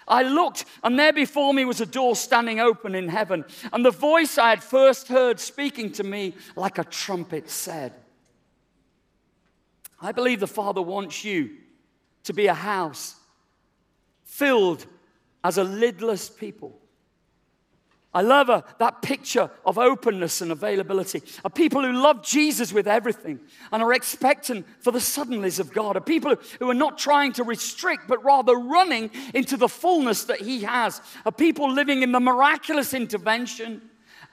I 0.08 0.22
looked, 0.22 0.66
and 0.84 0.98
there 0.98 1.12
before 1.12 1.52
me 1.52 1.64
was 1.64 1.80
a 1.80 1.86
door 1.86 2.14
standing 2.14 2.60
open 2.60 2.94
in 2.94 3.08
heaven, 3.08 3.44
and 3.72 3.84
the 3.84 3.90
voice 3.90 4.38
I 4.38 4.50
had 4.50 4.62
first 4.62 5.08
heard 5.08 5.40
speaking 5.40 5.90
to 5.92 6.04
me 6.04 6.34
like 6.54 6.78
a 6.78 6.84
trumpet 6.84 7.50
said, 7.50 7.92
I 10.00 10.12
believe 10.12 10.40
the 10.40 10.46
Father 10.46 10.82
wants 10.82 11.24
you 11.24 11.56
to 12.24 12.32
be 12.32 12.46
a 12.46 12.54
house 12.54 13.16
filled 14.24 14.86
as 15.42 15.58
a 15.58 15.64
lidless 15.64 16.28
people. 16.28 16.78
I 18.14 18.22
love 18.22 18.48
that 18.78 19.02
picture 19.02 19.50
of 19.66 19.76
openness 19.76 20.40
and 20.40 20.50
availability. 20.50 21.22
A 21.44 21.50
people 21.50 21.82
who 21.82 21.92
love 21.92 22.24
Jesus 22.24 22.72
with 22.72 22.88
everything 22.88 23.38
and 23.70 23.82
are 23.82 23.92
expectant 23.92 24.64
for 24.80 24.90
the 24.90 25.00
suddenlies 25.00 25.60
of 25.60 25.72
God. 25.72 25.96
A 25.96 26.00
people 26.00 26.34
who 26.58 26.70
are 26.70 26.74
not 26.74 26.96
trying 26.96 27.34
to 27.34 27.44
restrict, 27.44 28.08
but 28.08 28.24
rather 28.24 28.54
running 28.54 29.10
into 29.34 29.58
the 29.58 29.68
fullness 29.68 30.24
that 30.24 30.40
He 30.40 30.62
has. 30.62 31.02
A 31.26 31.32
people 31.32 31.70
living 31.70 32.02
in 32.02 32.12
the 32.12 32.20
miraculous 32.20 32.94
intervention 32.94 33.82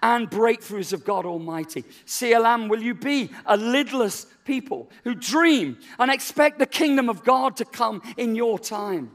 and 0.01 0.30
breakthroughs 0.30 0.94
of 0.94 1.03
God 1.03 1.25
Almighty. 1.25 1.84
CLM, 2.06 2.70
will 2.70 2.82
you 2.82 2.94
be 2.94 3.32
a 3.46 3.58
lidless 3.58 4.27
people 4.46 4.89
who 5.03 5.13
dream 5.13 5.77
and 6.00 6.10
expect 6.10 6.58
the 6.58 6.65
kingdom 6.65 7.10
of 7.10 7.25
God 7.25 7.58
to 7.58 7.65
come 7.65 8.01
in 8.15 8.36
your 8.36 8.60
time? 8.60 9.12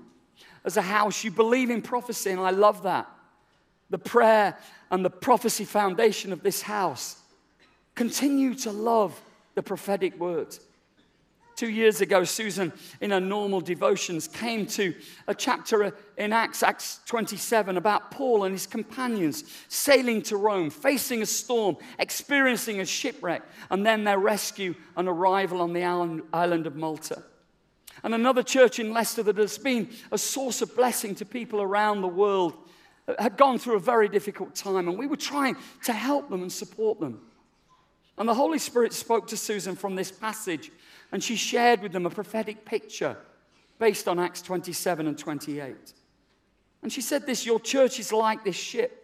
As 0.64 0.76
a 0.76 0.82
house, 0.82 1.24
you 1.24 1.30
believe 1.30 1.70
in 1.70 1.80
prophecy, 1.80 2.30
and 2.30 2.40
I 2.40 2.50
love 2.50 2.82
that 2.82 3.08
the 3.90 3.98
prayer 3.98 4.56
and 4.90 5.04
the 5.04 5.10
prophecy 5.10 5.64
foundation 5.64 6.32
of 6.32 6.42
this 6.42 6.62
house. 6.62 7.20
Continue 7.94 8.54
to 8.54 8.70
love 8.70 9.20
the 9.54 9.62
prophetic 9.62 10.18
word. 10.18 10.56
Two 11.56 11.68
years 11.68 12.00
ago, 12.00 12.22
Susan, 12.22 12.72
in 13.00 13.10
her 13.10 13.18
normal 13.18 13.60
devotions, 13.60 14.28
came 14.28 14.64
to 14.66 14.94
a 15.26 15.34
chapter 15.34 15.92
in 16.16 16.32
Acts, 16.32 16.62
Acts 16.62 17.00
27, 17.06 17.76
about 17.76 18.12
Paul 18.12 18.44
and 18.44 18.54
his 18.54 18.68
companions 18.68 19.42
sailing 19.66 20.22
to 20.22 20.36
Rome, 20.36 20.70
facing 20.70 21.20
a 21.20 21.26
storm, 21.26 21.76
experiencing 21.98 22.78
a 22.78 22.84
shipwreck, 22.84 23.42
and 23.70 23.84
then 23.84 24.04
their 24.04 24.20
rescue 24.20 24.76
and 24.96 25.08
arrival 25.08 25.60
on 25.60 25.72
the 25.72 25.82
island 25.82 26.66
of 26.68 26.76
Malta. 26.76 27.24
And 28.04 28.14
another 28.14 28.44
church 28.44 28.78
in 28.78 28.92
Leicester 28.92 29.24
that 29.24 29.38
has 29.38 29.58
been 29.58 29.90
a 30.12 30.18
source 30.18 30.62
of 30.62 30.76
blessing 30.76 31.16
to 31.16 31.24
people 31.24 31.60
around 31.60 32.02
the 32.02 32.06
world 32.06 32.54
had 33.18 33.36
gone 33.36 33.58
through 33.58 33.76
a 33.76 33.80
very 33.80 34.08
difficult 34.08 34.54
time, 34.54 34.88
and 34.88 34.98
we 34.98 35.06
were 35.06 35.16
trying 35.16 35.56
to 35.84 35.92
help 35.92 36.28
them 36.28 36.42
and 36.42 36.52
support 36.52 37.00
them. 37.00 37.20
And 38.18 38.28
the 38.28 38.34
Holy 38.34 38.58
Spirit 38.58 38.92
spoke 38.92 39.28
to 39.28 39.36
Susan 39.36 39.76
from 39.76 39.94
this 39.94 40.10
passage, 40.10 40.70
and 41.12 41.22
she 41.22 41.36
shared 41.36 41.80
with 41.80 41.92
them 41.92 42.06
a 42.06 42.10
prophetic 42.10 42.64
picture 42.64 43.16
based 43.78 44.08
on 44.08 44.18
Acts 44.18 44.42
27 44.42 45.06
and 45.06 45.16
28. 45.16 45.74
And 46.82 46.92
she 46.92 47.00
said 47.00 47.26
this 47.26 47.46
Your 47.46 47.60
church 47.60 47.98
is 47.98 48.12
like 48.12 48.44
this 48.44 48.56
ship. 48.56 48.94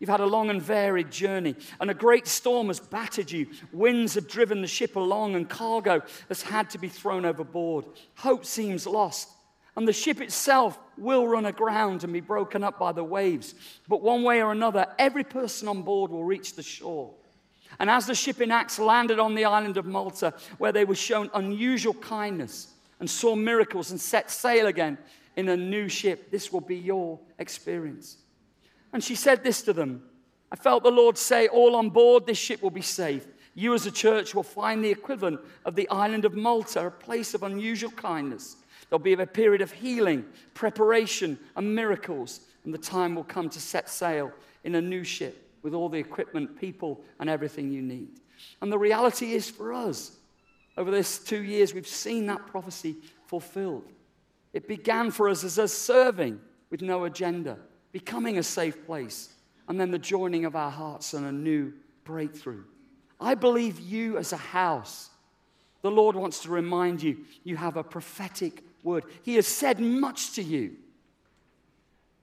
You've 0.00 0.10
had 0.10 0.20
a 0.20 0.26
long 0.26 0.50
and 0.50 0.60
varied 0.60 1.10
journey, 1.10 1.54
and 1.80 1.90
a 1.90 1.94
great 1.94 2.26
storm 2.26 2.66
has 2.66 2.80
battered 2.80 3.30
you. 3.30 3.46
Winds 3.72 4.14
have 4.14 4.28
driven 4.28 4.60
the 4.60 4.66
ship 4.66 4.96
along, 4.96 5.36
and 5.36 5.48
cargo 5.48 6.02
has 6.28 6.42
had 6.42 6.68
to 6.70 6.78
be 6.78 6.88
thrown 6.88 7.24
overboard. 7.24 7.86
Hope 8.16 8.44
seems 8.44 8.86
lost. 8.86 9.30
And 9.76 9.88
the 9.88 9.92
ship 9.92 10.20
itself 10.20 10.78
will 10.96 11.26
run 11.26 11.46
aground 11.46 12.04
and 12.04 12.12
be 12.12 12.20
broken 12.20 12.62
up 12.62 12.78
by 12.78 12.92
the 12.92 13.02
waves. 13.02 13.54
But 13.88 14.02
one 14.02 14.22
way 14.22 14.42
or 14.42 14.52
another, 14.52 14.86
every 14.98 15.24
person 15.24 15.66
on 15.66 15.82
board 15.82 16.10
will 16.10 16.24
reach 16.24 16.54
the 16.54 16.62
shore. 16.62 17.12
And 17.80 17.90
as 17.90 18.06
the 18.06 18.14
ship 18.14 18.40
in 18.40 18.52
Acts 18.52 18.78
landed 18.78 19.18
on 19.18 19.34
the 19.34 19.46
island 19.46 19.76
of 19.76 19.86
Malta, 19.86 20.32
where 20.58 20.70
they 20.70 20.84
were 20.84 20.94
shown 20.94 21.28
unusual 21.34 21.94
kindness 21.94 22.68
and 23.00 23.10
saw 23.10 23.34
miracles 23.34 23.90
and 23.90 24.00
set 24.00 24.30
sail 24.30 24.68
again 24.68 24.96
in 25.36 25.48
a 25.48 25.56
new 25.56 25.88
ship, 25.88 26.30
this 26.30 26.52
will 26.52 26.60
be 26.60 26.76
your 26.76 27.18
experience. 27.40 28.18
And 28.92 29.02
she 29.02 29.16
said 29.16 29.42
this 29.42 29.62
to 29.62 29.72
them 29.72 30.04
I 30.52 30.56
felt 30.56 30.84
the 30.84 30.90
Lord 30.90 31.18
say, 31.18 31.48
All 31.48 31.74
on 31.74 31.90
board 31.90 32.26
this 32.26 32.38
ship 32.38 32.62
will 32.62 32.70
be 32.70 32.80
safe. 32.80 33.26
You 33.56 33.74
as 33.74 33.86
a 33.86 33.90
church 33.90 34.36
will 34.36 34.44
find 34.44 34.84
the 34.84 34.90
equivalent 34.90 35.40
of 35.64 35.74
the 35.74 35.88
island 35.88 36.24
of 36.24 36.34
Malta, 36.34 36.86
a 36.86 36.90
place 36.92 37.34
of 37.34 37.42
unusual 37.42 37.90
kindness 37.90 38.56
There'll 38.88 39.02
be 39.02 39.14
a 39.14 39.26
period 39.26 39.60
of 39.60 39.72
healing, 39.72 40.24
preparation, 40.54 41.38
and 41.56 41.74
miracles, 41.74 42.40
and 42.64 42.72
the 42.72 42.78
time 42.78 43.14
will 43.14 43.24
come 43.24 43.48
to 43.50 43.60
set 43.60 43.88
sail 43.88 44.32
in 44.62 44.74
a 44.74 44.80
new 44.80 45.04
ship 45.04 45.50
with 45.62 45.74
all 45.74 45.88
the 45.88 45.98
equipment, 45.98 46.58
people, 46.58 47.00
and 47.18 47.28
everything 47.30 47.72
you 47.72 47.82
need. 47.82 48.08
And 48.60 48.70
the 48.70 48.78
reality 48.78 49.32
is 49.32 49.50
for 49.50 49.72
us, 49.72 50.12
over 50.76 50.90
this 50.90 51.18
two 51.18 51.42
years, 51.42 51.72
we've 51.72 51.86
seen 51.86 52.26
that 52.26 52.46
prophecy 52.46 52.96
fulfilled. 53.26 53.90
It 54.52 54.68
began 54.68 55.10
for 55.10 55.28
us 55.28 55.44
as 55.44 55.58
us 55.58 55.72
serving 55.72 56.40
with 56.70 56.82
no 56.82 57.04
agenda, 57.04 57.58
becoming 57.92 58.38
a 58.38 58.42
safe 58.42 58.84
place, 58.86 59.30
and 59.68 59.80
then 59.80 59.90
the 59.90 59.98
joining 59.98 60.44
of 60.44 60.56
our 60.56 60.70
hearts 60.70 61.14
and 61.14 61.26
a 61.26 61.32
new 61.32 61.72
breakthrough. 62.04 62.64
I 63.20 63.34
believe 63.34 63.80
you 63.80 64.18
as 64.18 64.32
a 64.32 64.38
house, 64.38 65.10
the 65.82 65.90
Lord 65.90 66.16
wants 66.16 66.40
to 66.40 66.50
remind 66.50 67.02
you, 67.02 67.18
you 67.44 67.56
have 67.56 67.76
a 67.76 67.84
prophetic 67.84 68.62
word. 68.84 69.04
He 69.22 69.34
has 69.36 69.46
said 69.46 69.80
much 69.80 70.32
to 70.34 70.42
you. 70.42 70.76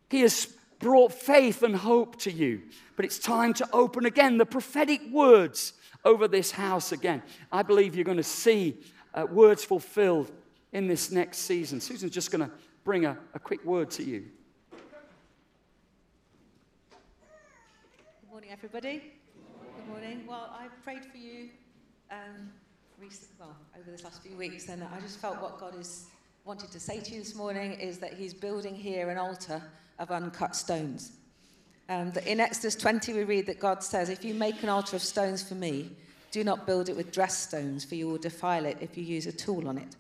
He 0.10 0.22
has 0.22 0.48
brought 0.80 1.13
faith 1.13 1.63
and 1.63 1.75
hope 1.75 2.18
to 2.20 2.32
you. 2.32 2.63
But 2.96 3.06
it's 3.06 3.20
time 3.20 3.53
to 3.56 3.68
open 3.72 4.06
again 4.06 4.38
the 4.38 4.46
prophetic 4.46 5.01
words 5.12 5.74
over 6.03 6.27
this 6.27 6.51
house 6.51 6.91
again. 6.91 7.22
I 7.51 7.63
believe 7.63 7.96
you're 7.96 8.03
going 8.03 8.18
to 8.18 8.24
see 8.24 8.77
uh, 9.13 9.25
words 9.30 9.63
fulfilled 9.63 10.32
in 10.72 10.88
this 10.88 11.12
next 11.12 11.39
season. 11.39 11.80
Susan's 11.80 12.12
just 12.12 12.32
going 12.32 12.48
to 12.48 12.51
bring 12.84 13.06
a, 13.06 13.18
a 13.34 13.39
quick 13.39 13.63
word 13.63 13.91
to 13.91 14.03
you. 14.03 14.25
Good 14.72 14.80
morning, 18.30 18.50
everybody. 18.51 19.03
Good 19.77 19.88
morning. 19.88 20.24
Well, 20.27 20.50
I 20.51 20.68
prayed 20.84 21.06
for 21.06 21.18
you 21.18 21.50
um, 22.10 22.50
recently, 23.00 23.36
well, 23.39 23.56
over 23.80 23.91
this 23.91 24.03
last 24.03 24.24
few 24.24 24.36
weeks, 24.36 24.70
and 24.70 24.84
I 24.84 25.00
just 25.00 25.20
felt 25.20 25.41
what 25.41 25.60
God 25.60 25.80
is 25.80 26.08
wanted 26.44 26.72
to 26.72 26.80
say 26.80 27.00
to 27.00 27.14
you 27.14 27.20
this 27.20 27.36
morning 27.36 27.74
is 27.74 28.00
that 28.00 28.14
he's 28.14 28.34
building 28.34 28.74
here 28.74 29.10
an 29.12 29.18
altar 29.18 29.62
of 30.00 30.10
uncut 30.10 30.56
stones. 30.56 31.12
Um, 31.88 32.12
in 32.26 32.40
Exodus 32.40 32.76
20, 32.76 33.14
we 33.14 33.24
read 33.26 33.46
that 33.46 33.60
God 33.60 33.84
says, 33.84 34.10
If 34.10 34.26
you 34.26 34.34
make 34.34 34.64
an 34.64 34.70
altar 34.70 34.96
of 34.96 35.04
stones 35.04 35.44
for 35.44 35.54
me, 35.54 35.92
do 36.32 36.44
not 36.44 36.66
build 36.66 36.90
it 36.90 36.96
with 36.96 37.12
dressed 37.12 37.44
stones, 37.44 37.86
for 37.86 37.94
you 37.94 38.08
will 38.08 38.18
defile 38.18 38.66
it 38.66 38.78
if 38.82 38.98
you 38.98 39.04
use 39.04 39.28
a 39.28 39.32
tool 39.32 39.68
on 39.68 39.78
it. 39.78 39.96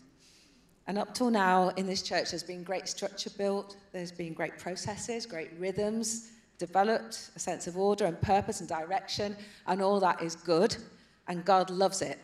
And 0.87 0.97
up 0.97 1.13
till 1.13 1.29
now, 1.29 1.69
in 1.69 1.85
this 1.85 2.01
church, 2.01 2.31
there's 2.31 2.43
been 2.43 2.63
great 2.63 2.87
structure 2.87 3.29
built, 3.37 3.75
there's 3.91 4.11
been 4.11 4.33
great 4.33 4.57
processes, 4.57 5.27
great 5.27 5.51
rhythms 5.59 6.31
developed, 6.57 7.29
a 7.35 7.39
sense 7.39 7.67
of 7.67 7.77
order 7.77 8.05
and 8.05 8.19
purpose 8.21 8.61
and 8.61 8.69
direction, 8.69 9.35
and 9.67 9.81
all 9.81 9.99
that 9.99 10.21
is 10.21 10.35
good, 10.35 10.75
and 11.27 11.45
God 11.45 11.69
loves 11.69 12.01
it. 12.01 12.19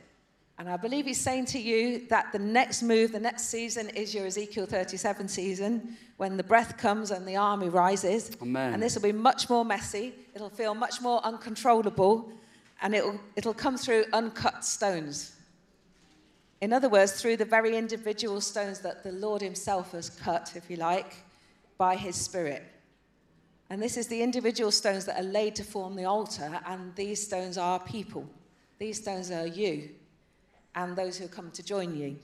And 0.60 0.68
I 0.68 0.76
believe 0.76 1.06
he's 1.06 1.22
saying 1.22 1.46
to 1.48 1.60
you 1.60 2.08
that 2.08 2.32
the 2.32 2.40
next 2.40 2.82
move, 2.82 3.12
the 3.12 3.20
next 3.20 3.44
season 3.44 3.90
is 3.90 4.14
your 4.14 4.26
Ezekiel 4.26 4.66
37 4.66 5.28
season 5.28 5.96
when 6.18 6.36
the 6.36 6.44
breath 6.44 6.78
comes 6.78 7.12
and 7.12 7.28
the 7.28 7.36
army 7.36 7.70
rises. 7.70 8.36
Amen. 8.42 8.74
And 8.74 8.82
this 8.82 8.96
will 8.96 9.04
be 9.04 9.12
much 9.12 9.50
more 9.52 9.64
messy. 9.64 10.14
It'll 10.34 10.50
feel 10.50 10.74
much 10.74 11.00
more 11.00 11.24
uncontrollable 11.24 12.32
and 12.82 12.96
it'll, 12.96 13.20
it'll 13.36 13.54
come 13.54 13.78
through 13.78 14.06
uncut 14.14 14.66
stones. 14.66 15.36
In 16.60 16.74
other 16.74 16.90
words, 16.90 17.22
through 17.22 17.38
the 17.38 17.46
very 17.46 17.78
individual 17.78 18.42
stones 18.42 18.80
that 18.80 19.04
the 19.04 19.12
Lord 19.12 19.44
Himself 19.44 19.92
has 19.92 20.10
cut, 20.10 20.54
if 20.56 20.72
you 20.72 20.78
like, 20.78 21.18
by 21.78 21.96
His 21.96 22.16
Spirit. 22.16 22.64
And 23.70 23.82
this 23.82 23.96
is 23.96 24.08
the 24.08 24.24
individual 24.24 24.72
stones 24.72 25.06
that 25.06 25.20
are 25.20 25.28
laid 25.28 25.56
to 25.56 25.64
form 25.64 25.96
the 25.96 26.06
altar, 26.06 26.60
and 26.66 26.96
these 26.96 27.22
stones 27.22 27.60
are 27.60 27.80
people. 27.80 28.28
These 28.80 29.02
stones 29.02 29.30
are 29.30 29.46
you 29.46 29.90
and 30.78 30.96
those 30.96 31.18
who 31.18 31.28
come 31.28 31.52
to 31.52 31.64
join 31.64 31.98
you. 31.98 32.16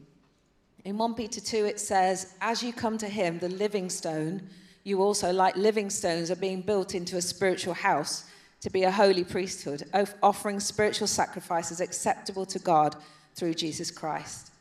In 0.86 0.98
1 0.98 1.16
Peter 1.16 1.42
2, 1.42 1.66
it 1.66 1.80
says, 1.80 2.36
As 2.40 2.62
you 2.62 2.72
come 2.72 2.98
to 3.00 3.08
him, 3.08 3.40
the 3.40 3.50
living 3.50 3.90
stone, 3.90 4.48
you 4.84 5.02
also, 5.02 5.34
like 5.34 5.56
living 5.58 5.90
stones, 5.90 6.30
are 6.30 6.36
being 6.36 6.62
built 6.62 6.94
into 6.94 7.18
a 7.18 7.22
spiritual 7.22 7.74
house 7.74 8.26
to 8.62 8.70
be 8.70 8.84
a 8.84 8.92
holy 8.92 9.24
priesthood, 9.24 9.84
offering 10.22 10.60
spiritual 10.60 11.08
sacrifices 11.08 11.82
acceptable 11.82 12.46
to 12.46 12.60
God 12.60 12.96
through 13.34 13.56
Jesus 13.56 13.90
Christ. 13.90 14.52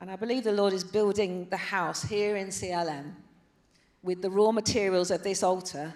And 0.00 0.10
I 0.10 0.16
believe 0.16 0.44
the 0.44 0.52
Lord 0.52 0.72
is 0.72 0.84
building 0.84 1.48
the 1.50 1.56
house 1.56 2.02
here 2.02 2.36
in 2.36 2.48
CLM 2.48 3.12
with 4.02 4.22
the 4.22 4.30
raw 4.30 4.52
materials 4.52 5.10
of 5.10 5.22
this 5.22 5.42
altar, 5.42 5.92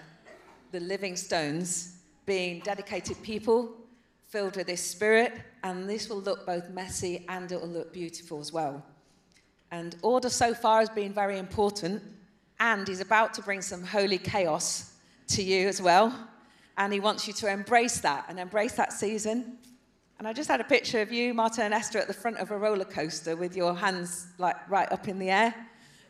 the 0.73 0.81
living 0.81 1.17
stones, 1.17 1.99
being 2.25 2.61
dedicated 2.61 3.23
people 3.23 3.73
filled 4.29 4.57
with 4.57 4.67
this 4.67 4.83
Spirit, 4.83 5.33
and 5.63 5.89
this 5.89 6.09
will 6.09 6.21
look 6.21 6.47
both 6.47 6.71
messy 6.71 7.25
and 7.29 7.51
it 7.53 7.61
will 7.61 7.69
look 7.69 7.93
beautiful 7.93 8.41
as 8.41 8.53
well. 8.53 8.85
And 9.71 9.97
order 10.03 10.29
so 10.29 10.55
far 10.55 10.81
has 10.81 10.91
been 10.91 11.13
very 11.13 11.39
important, 11.39 12.03
and 12.61 12.87
He's 12.87 13.01
about 13.01 13.35
to 13.35 13.43
bring 13.43 13.63
some 13.63 13.83
holy 13.83 14.19
chaos 14.19 14.95
to 15.29 15.43
you 15.43 15.69
as 15.69 15.81
well. 15.81 16.15
And 16.79 16.93
He 16.93 17.01
wants 17.01 17.27
you 17.27 17.33
to 17.35 17.51
embrace 17.51 17.99
that 18.01 18.27
and 18.29 18.39
embrace 18.39 18.73
that 18.73 18.93
season. 18.93 19.59
And 20.19 20.27
I 20.27 20.33
just 20.33 20.49
had 20.49 20.61
a 20.61 20.65
picture 20.65 21.01
of 21.01 21.13
you, 21.13 21.35
Martin 21.35 21.65
and 21.65 21.75
Esther, 21.75 21.99
at 21.99 22.09
the 22.09 22.15
front 22.15 22.39
of 22.39 22.51
a 22.51 22.59
roller 22.59 22.85
coaster 22.85 23.37
with 23.37 23.57
your 23.57 23.75
hands 23.75 24.29
like 24.39 24.57
right 24.69 24.91
up 24.91 25.09
in 25.09 25.19
the 25.19 25.31
air. 25.31 25.55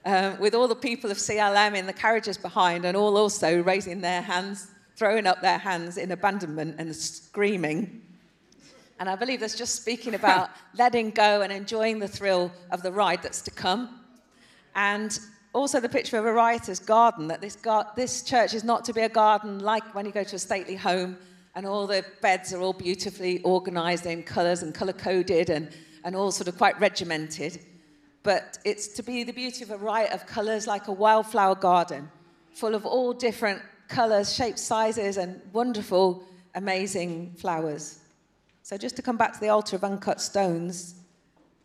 Um, 0.05 0.39
with 0.39 0.55
all 0.55 0.69
the 0.69 0.77
people 0.77 1.11
of 1.11 1.17
CLM 1.17 1.75
in 1.75 1.87
the 1.87 1.93
carriages 1.93 2.39
behind, 2.39 2.85
and 2.85 2.97
all 2.97 3.17
also 3.19 3.61
raising 3.63 4.01
their 4.01 4.23
hands, 4.23 4.71
throwing 4.97 5.27
up 5.27 5.43
their 5.43 5.59
hands 5.59 5.99
in 5.99 6.11
abandonment 6.11 6.77
and 6.79 6.95
screaming 6.95 8.03
And 8.99 9.11
I 9.11 9.15
believe 9.15 9.41
that's 9.41 9.57
just 9.57 9.75
speaking 9.75 10.15
about 10.23 10.51
letting 10.77 11.11
go 11.11 11.43
and 11.43 11.53
enjoying 11.53 11.99
the 11.99 12.09
thrill 12.09 12.51
of 12.71 12.83
the 12.83 12.91
ride 12.91 13.23
that's 13.23 13.43
to 13.43 13.51
come. 13.51 14.01
And 14.75 15.19
also 15.53 15.81
the 15.81 15.89
picture 15.89 16.19
of 16.19 16.25
a 16.25 16.33
writer's 16.33 16.81
garden, 16.81 17.29
that 17.29 17.41
this, 17.41 17.57
gar- 17.57 17.91
this 17.95 18.23
church 18.23 18.55
is 18.55 18.65
not 18.65 18.85
to 18.87 18.93
be 18.93 19.03
a 19.03 19.09
garden 19.09 19.59
like 19.61 19.95
when 19.95 20.07
you 20.07 20.13
go 20.13 20.25
to 20.25 20.37
a 20.37 20.39
stately 20.39 20.77
home 20.77 21.17
and 21.55 21.67
all 21.67 21.87
the 21.87 22.05
beds 22.21 22.53
are 22.53 22.61
all 22.61 22.75
beautifully 22.75 23.41
organized 23.43 24.05
in 24.07 24.23
colors 24.23 24.63
and 24.63 24.75
color 24.75 24.93
coded 24.93 25.49
and, 25.49 25.71
and 26.05 26.15
all 26.15 26.31
sort 26.31 26.49
of 26.49 26.59
quite 26.59 26.79
regimented. 26.79 27.59
But 28.23 28.59
it's 28.65 28.89
to 28.89 29.03
be 29.03 29.25
the 29.25 29.33
beauty 29.33 29.63
of 29.63 29.71
a 29.71 29.79
riot 29.79 30.13
of 30.13 30.27
colors 30.27 30.67
like 30.67 30.89
a 30.89 30.93
wildflower 30.93 31.55
garden, 31.55 32.11
full 32.53 32.75
of 32.75 32.85
all 32.85 33.15
different 33.15 33.63
colors, 33.89 34.35
shapes, 34.35 34.63
sizes, 34.63 35.17
and 35.17 35.41
wonderful, 35.53 36.25
amazing 36.55 37.35
flowers. 37.37 38.01
So 38.63 38.77
just 38.77 38.97
to 38.97 39.03
come 39.03 39.17
back 39.17 39.33
to 39.35 39.41
the 39.41 39.49
altar 39.49 39.77
of 39.77 39.85
uncut 39.85 40.21
stones, 40.21 40.97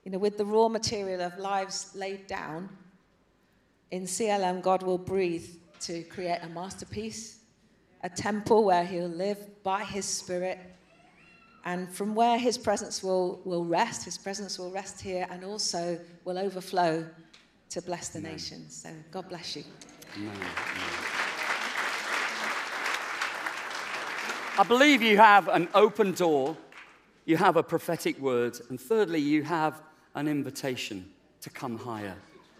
you 0.03 0.11
know, 0.11 0.17
with 0.17 0.37
the 0.37 0.45
raw 0.45 0.67
material 0.67 1.21
of 1.21 1.37
lives 1.37 1.91
laid 1.95 2.27
down, 2.27 2.69
in 3.91 4.03
CLM, 4.03 4.61
God 4.61 4.83
will 4.83 4.97
breathe 4.97 5.45
to 5.81 6.03
create 6.03 6.39
a 6.41 6.49
masterpiece, 6.49 7.39
a 8.03 8.09
temple 8.09 8.63
where 8.63 8.85
He'll 8.85 9.07
live 9.07 9.63
by 9.63 9.83
His 9.83 10.05
Spirit. 10.05 10.59
And 11.65 11.91
from 11.93 12.15
where 12.15 12.37
His 12.37 12.57
presence 12.57 13.03
will, 13.03 13.41
will 13.43 13.65
rest, 13.65 14.05
His 14.05 14.17
presence 14.17 14.57
will 14.57 14.71
rest 14.71 15.01
here 15.01 15.27
and 15.29 15.43
also 15.43 15.99
will 16.23 16.39
overflow 16.39 17.05
to 17.69 17.81
bless 17.81 18.09
the 18.09 18.19
Amen. 18.19 18.31
nations. 18.31 18.75
So 18.83 18.89
God 19.11 19.29
bless 19.29 19.55
you. 19.55 19.63
Amen. 20.17 20.37
I 24.57 24.63
believe 24.63 25.01
you 25.01 25.15
have 25.15 25.47
an 25.47 25.69
open 25.73 26.11
door, 26.11 26.57
you 27.25 27.37
have 27.37 27.55
a 27.55 27.63
prophetic 27.63 28.19
word, 28.19 28.59
and 28.69 28.79
thirdly, 28.79 29.19
you 29.19 29.43
have 29.43 29.81
an 30.13 30.27
invitation 30.27 31.09
to 31.39 31.49
come 31.49 31.77
higher. 31.77 32.15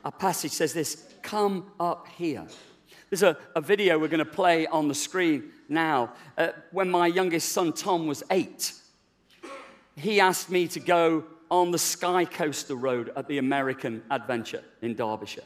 Our 0.06 0.12
passage 0.12 0.54
says 0.54 0.74
this 0.74 1.14
come 1.22 1.70
up 1.82 2.08
here. 2.08 2.48
There's 3.10 3.24
a, 3.24 3.38
a 3.56 3.62
video 3.62 4.00
we're 4.00 4.08
going 4.08 4.20
to 4.20 4.26
play 4.26 4.68
on 4.68 4.88
the 4.88 4.96
screen 4.96 5.52
now. 5.68 6.14
Uh, 6.38 6.50
when 6.72 6.90
my 6.90 7.08
youngest 7.08 7.50
son 7.50 7.74
Tom 7.74 8.08
was 8.08 8.24
eight, 8.32 8.74
he 9.98 10.22
asked 10.22 10.50
me 10.50 10.68
to 10.70 10.80
go 10.80 11.26
on 11.52 11.72
the 11.72 11.78
Sky 11.78 12.24
Coaster 12.24 12.76
Road 12.76 13.12
at 13.18 13.28
the 13.28 13.38
American 13.38 14.02
Adventure 14.10 14.64
in 14.82 14.96
Derbyshire. 14.96 15.44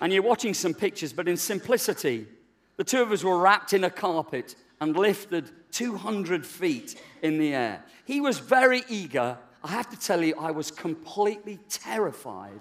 And 0.00 0.12
you're 0.12 0.22
watching 0.22 0.54
some 0.54 0.72
pictures, 0.72 1.12
but 1.12 1.26
in 1.26 1.36
simplicity, 1.36 2.28
the 2.76 2.84
two 2.84 3.02
of 3.02 3.10
us 3.10 3.24
were 3.24 3.38
wrapped 3.38 3.72
in 3.72 3.82
a 3.82 3.90
carpet 3.90 4.54
and 4.80 4.96
lifted 4.96 5.50
200 5.72 6.46
feet 6.46 7.00
in 7.22 7.38
the 7.38 7.54
air. 7.54 7.84
He 8.04 8.20
was 8.20 8.38
very 8.38 8.82
eager. 8.88 9.38
I 9.62 9.68
have 9.68 9.90
to 9.90 9.98
tell 9.98 10.22
you, 10.22 10.34
I 10.38 10.50
was 10.50 10.70
completely 10.70 11.58
terrified 11.68 12.60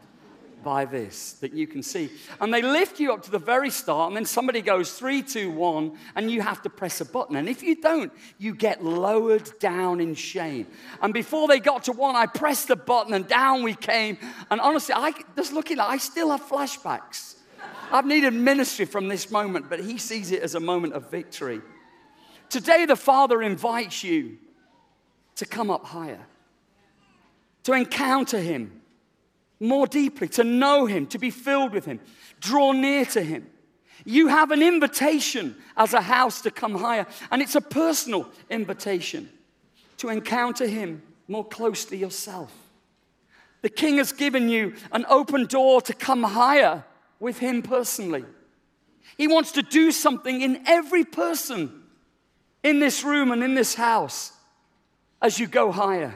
by 0.64 0.86
this 0.86 1.34
that 1.34 1.54
you 1.54 1.68
can 1.68 1.82
see. 1.82 2.10
And 2.42 2.54
they 2.54 2.62
lift 2.62 3.00
you 3.00 3.14
up 3.14 3.24
to 3.24 3.32
the 3.32 3.40
very 3.40 3.70
start, 3.70 4.10
and 4.10 4.18
then 4.18 4.26
somebody 4.26 4.62
goes 4.62 4.94
three, 4.94 5.22
two, 5.22 5.52
one, 5.52 5.98
and 6.16 6.30
you 6.30 6.42
have 6.42 6.62
to 6.64 6.70
press 6.70 7.02
a 7.02 7.06
button. 7.06 7.36
And 7.36 7.48
if 7.48 7.64
you 7.64 7.76
don't, 7.76 8.12
you 8.38 8.54
get 8.54 8.84
lowered 8.84 9.58
down 9.60 10.02
in 10.02 10.16
shame. 10.16 10.68
And 11.02 11.14
before 11.14 11.48
they 11.48 11.60
got 11.60 11.86
to 11.86 11.94
one, 11.94 12.16
I 12.16 12.26
pressed 12.26 12.68
the 12.68 12.76
button, 12.76 13.14
and 13.14 13.28
down 13.28 13.64
we 13.64 13.74
came. 13.74 14.18
And 14.52 14.60
honestly, 14.60 14.94
I 14.96 15.14
just 15.36 15.54
looking, 15.54 15.80
at, 15.80 15.88
I 15.88 15.98
still 15.98 16.32
have 16.32 16.44
flashbacks. 16.44 17.36
I've 17.92 18.06
needed 18.06 18.34
ministry 18.34 18.86
from 18.86 19.08
this 19.08 19.32
moment, 19.32 19.70
but 19.70 19.80
he 19.80 19.98
sees 19.98 20.32
it 20.32 20.44
as 20.44 20.56
a 20.56 20.60
moment 20.60 20.94
of 20.94 21.10
victory. 21.10 21.62
Today, 22.50 22.86
the 22.86 22.96
Father 22.96 23.42
invites 23.44 24.04
you 24.04 24.38
to 25.36 25.46
come 25.46 25.70
up 25.70 25.86
higher, 25.86 26.26
to 27.64 27.74
encounter 27.74 28.40
Him 28.40 28.82
more 29.60 29.88
deeply, 29.88 30.28
to 30.30 30.44
know 30.44 30.86
Him, 30.86 31.06
to 31.08 31.20
be 31.20 31.30
filled 31.30 31.74
with 31.74 31.86
Him, 31.86 32.00
draw 32.40 32.72
near 32.72 33.06
to 33.06 33.22
Him. 33.22 33.48
You 34.06 34.28
have 34.28 34.52
an 34.52 34.64
invitation 34.64 35.56
as 35.78 35.94
a 35.94 36.02
house 36.02 36.42
to 36.42 36.52
come 36.52 36.76
higher, 36.76 37.06
and 37.32 37.42
it's 37.42 37.56
a 37.56 37.62
personal 37.62 38.28
invitation 38.50 39.30
to 39.98 40.10
encounter 40.10 40.66
Him 40.66 41.04
more 41.28 41.46
closely 41.46 41.98
yourself. 41.98 42.52
The 43.62 43.70
King 43.70 43.98
has 43.98 44.12
given 44.12 44.50
you 44.50 44.74
an 44.92 45.06
open 45.10 45.46
door 45.46 45.82
to 45.82 45.94
come 45.94 46.24
higher 46.24 46.86
with 47.20 47.40
Him 47.40 47.62
personally. 47.62 48.26
He 49.18 49.28
wants 49.28 49.52
to 49.52 49.62
do 49.62 49.92
something 49.92 50.42
in 50.42 50.64
every 50.66 51.04
person 51.04 51.79
in 52.64 52.80
this 52.80 53.04
room 53.04 53.32
and 53.32 53.44
in 53.44 53.56
this 53.56 53.76
house 53.76 54.34
as 55.22 55.40
you 55.40 55.48
go 55.48 55.72
higher. 55.72 56.16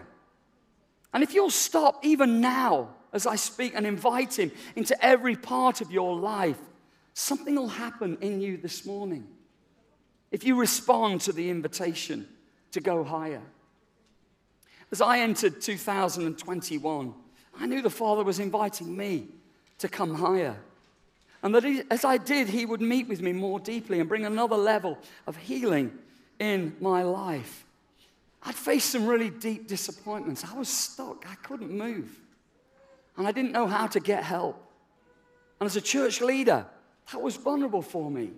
And 1.14 1.24
if 1.24 1.34
you'll 1.34 1.50
stop 1.50 2.06
even 2.06 2.42
now 2.42 2.90
as 3.12 3.28
I 3.28 3.36
speak 3.36 3.74
and 3.76 3.86
invite 3.86 4.40
Him 4.40 4.52
into 4.76 5.06
every 5.06 5.36
part 5.36 5.82
of 5.82 5.92
your 5.92 6.16
life, 6.16 6.60
something 7.14 7.56
will 7.56 7.68
happen 7.68 8.18
in 8.22 8.42
you 8.42 8.58
this 8.58 8.86
morning. 8.86 9.28
If 10.32 10.44
you 10.44 10.56
respond 10.56 11.22
to 11.22 11.32
the 11.32 11.50
invitation 11.50 12.28
to 12.72 12.80
go 12.80 13.04
higher. 13.04 13.42
As 14.92 15.02
I 15.02 15.20
entered 15.20 15.62
2021, 15.62 17.14
I 17.60 17.66
knew 17.68 17.82
the 17.82 17.90
Father 17.90 18.24
was 18.24 18.40
inviting 18.40 18.96
me 18.96 19.28
to 19.78 19.88
come 19.88 20.16
higher. 20.16 20.56
And 21.44 21.54
that 21.54 21.64
he, 21.64 21.84
as 21.92 22.06
I 22.06 22.18
did, 22.18 22.48
He 22.48 22.66
would 22.66 22.82
meet 22.82 23.08
with 23.08 23.22
me 23.22 23.34
more 23.34 23.60
deeply 23.60 24.00
and 24.00 24.10
bring 24.10 24.26
another 24.26 24.56
level 24.56 24.98
of 25.28 25.36
healing 25.36 25.92
in 26.40 26.76
my 26.80 27.04
life. 27.04 27.66
I'd 28.44 28.56
faced 28.56 28.90
some 28.90 29.06
really 29.06 29.30
deep 29.30 29.68
disappointments. 29.68 30.44
I 30.44 30.58
was 30.58 30.68
stuck, 30.68 31.26
I 31.30 31.36
couldn't 31.36 31.72
move 31.72 32.20
and 33.18 33.28
I 33.28 33.32
didn't 33.32 33.52
know 33.52 33.68
how 33.68 33.88
to 33.88 34.00
get 34.00 34.24
help. 34.24 34.60
And 35.60 35.68
as 35.68 35.76
a 35.76 35.82
church 35.82 36.22
leader, 36.22 36.66
that 37.12 37.22
was 37.22 37.36
vulnerable 37.36 37.82
for 37.82 38.10
me. 38.10 38.32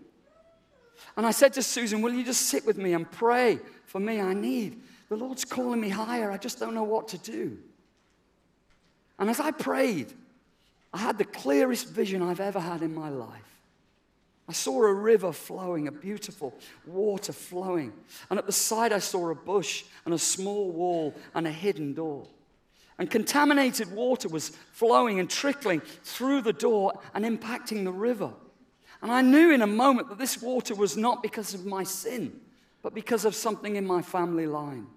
And 1.18 1.26
I 1.26 1.32
said 1.32 1.54
to 1.54 1.64
Susan, 1.64 2.02
Will 2.02 2.14
you 2.14 2.24
just 2.24 2.44
sit 2.44 2.66
with 2.66 2.78
me 2.78 2.94
and 2.94 3.10
pray 3.10 3.60
for 3.86 4.00
me? 4.00 4.20
I 4.20 4.34
need. 4.34 4.82
The 5.10 5.16
Lord's 5.16 5.46
calling 5.46 5.80
me 5.80 5.90
higher. 5.90 6.32
I 6.32 6.38
just 6.38 6.60
don't 6.60 6.74
know 6.74 6.84
what 6.84 7.10
to 7.10 7.18
do. 7.18 7.58
And 9.18 9.30
as 9.30 9.40
I 9.40 9.52
prayed, 9.52 10.12
I 10.94 10.98
had 10.98 11.18
the 11.18 11.26
clearest 11.26 11.90
vision 11.90 12.22
I've 12.22 12.40
ever 12.40 12.60
had 12.60 12.82
in 12.82 12.94
my 12.94 13.10
life. 13.10 13.55
I 14.48 14.54
saw 14.54 14.84
a 14.84 14.94
river 14.94 15.32
flowing, 15.32 15.88
a 15.88 15.92
beautiful 15.92 16.54
water 16.86 17.34
flowing. 17.34 17.94
And 18.30 18.38
at 18.38 18.46
the 18.46 18.52
side, 18.52 18.94
I 18.94 19.00
saw 19.00 19.30
a 19.30 19.36
bush 19.36 19.84
and 20.06 20.14
a 20.14 20.20
small 20.20 20.72
wall 20.72 21.16
and 21.34 21.48
a 21.48 21.52
hidden 21.52 21.94
door. 21.94 22.28
And 22.98 23.10
contaminated 23.10 23.92
water 23.92 24.30
was 24.30 24.50
flowing 24.72 25.20
and 25.20 25.30
trickling 25.30 25.82
through 26.04 26.42
the 26.42 26.54
door 26.54 26.94
and 27.14 27.26
impacting 27.26 27.84
the 27.84 27.92
river. 27.92 28.32
And 29.02 29.12
I 29.12 29.22
knew 29.22 29.52
in 29.52 29.62
a 29.62 29.68
moment 29.68 30.10
that 30.10 30.20
this 30.20 30.42
water 30.42 30.76
was 30.76 30.96
not 30.96 31.24
because 31.24 31.54
of 31.54 31.66
my 31.66 31.84
sin, 31.84 32.40
but 32.82 32.94
because 32.94 33.26
of 33.26 33.36
something 33.36 33.76
in 33.76 33.86
my 33.86 34.02
family 34.02 34.48
line. 34.48 34.88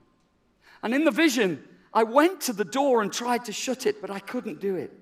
And 0.83 0.95
in 0.95 1.05
the 1.05 1.11
vision, 1.11 1.65
I 1.93 2.05
went 2.05 2.43
to 2.43 2.53
the 2.53 2.65
door 2.65 3.03
and 3.03 3.13
tried 3.13 3.47
to 3.47 3.53
shut 3.53 3.87
it, 3.87 4.01
but 4.01 4.11
I 4.11 4.21
couldn't 4.21 4.61
do 4.61 4.77
it. 4.77 4.93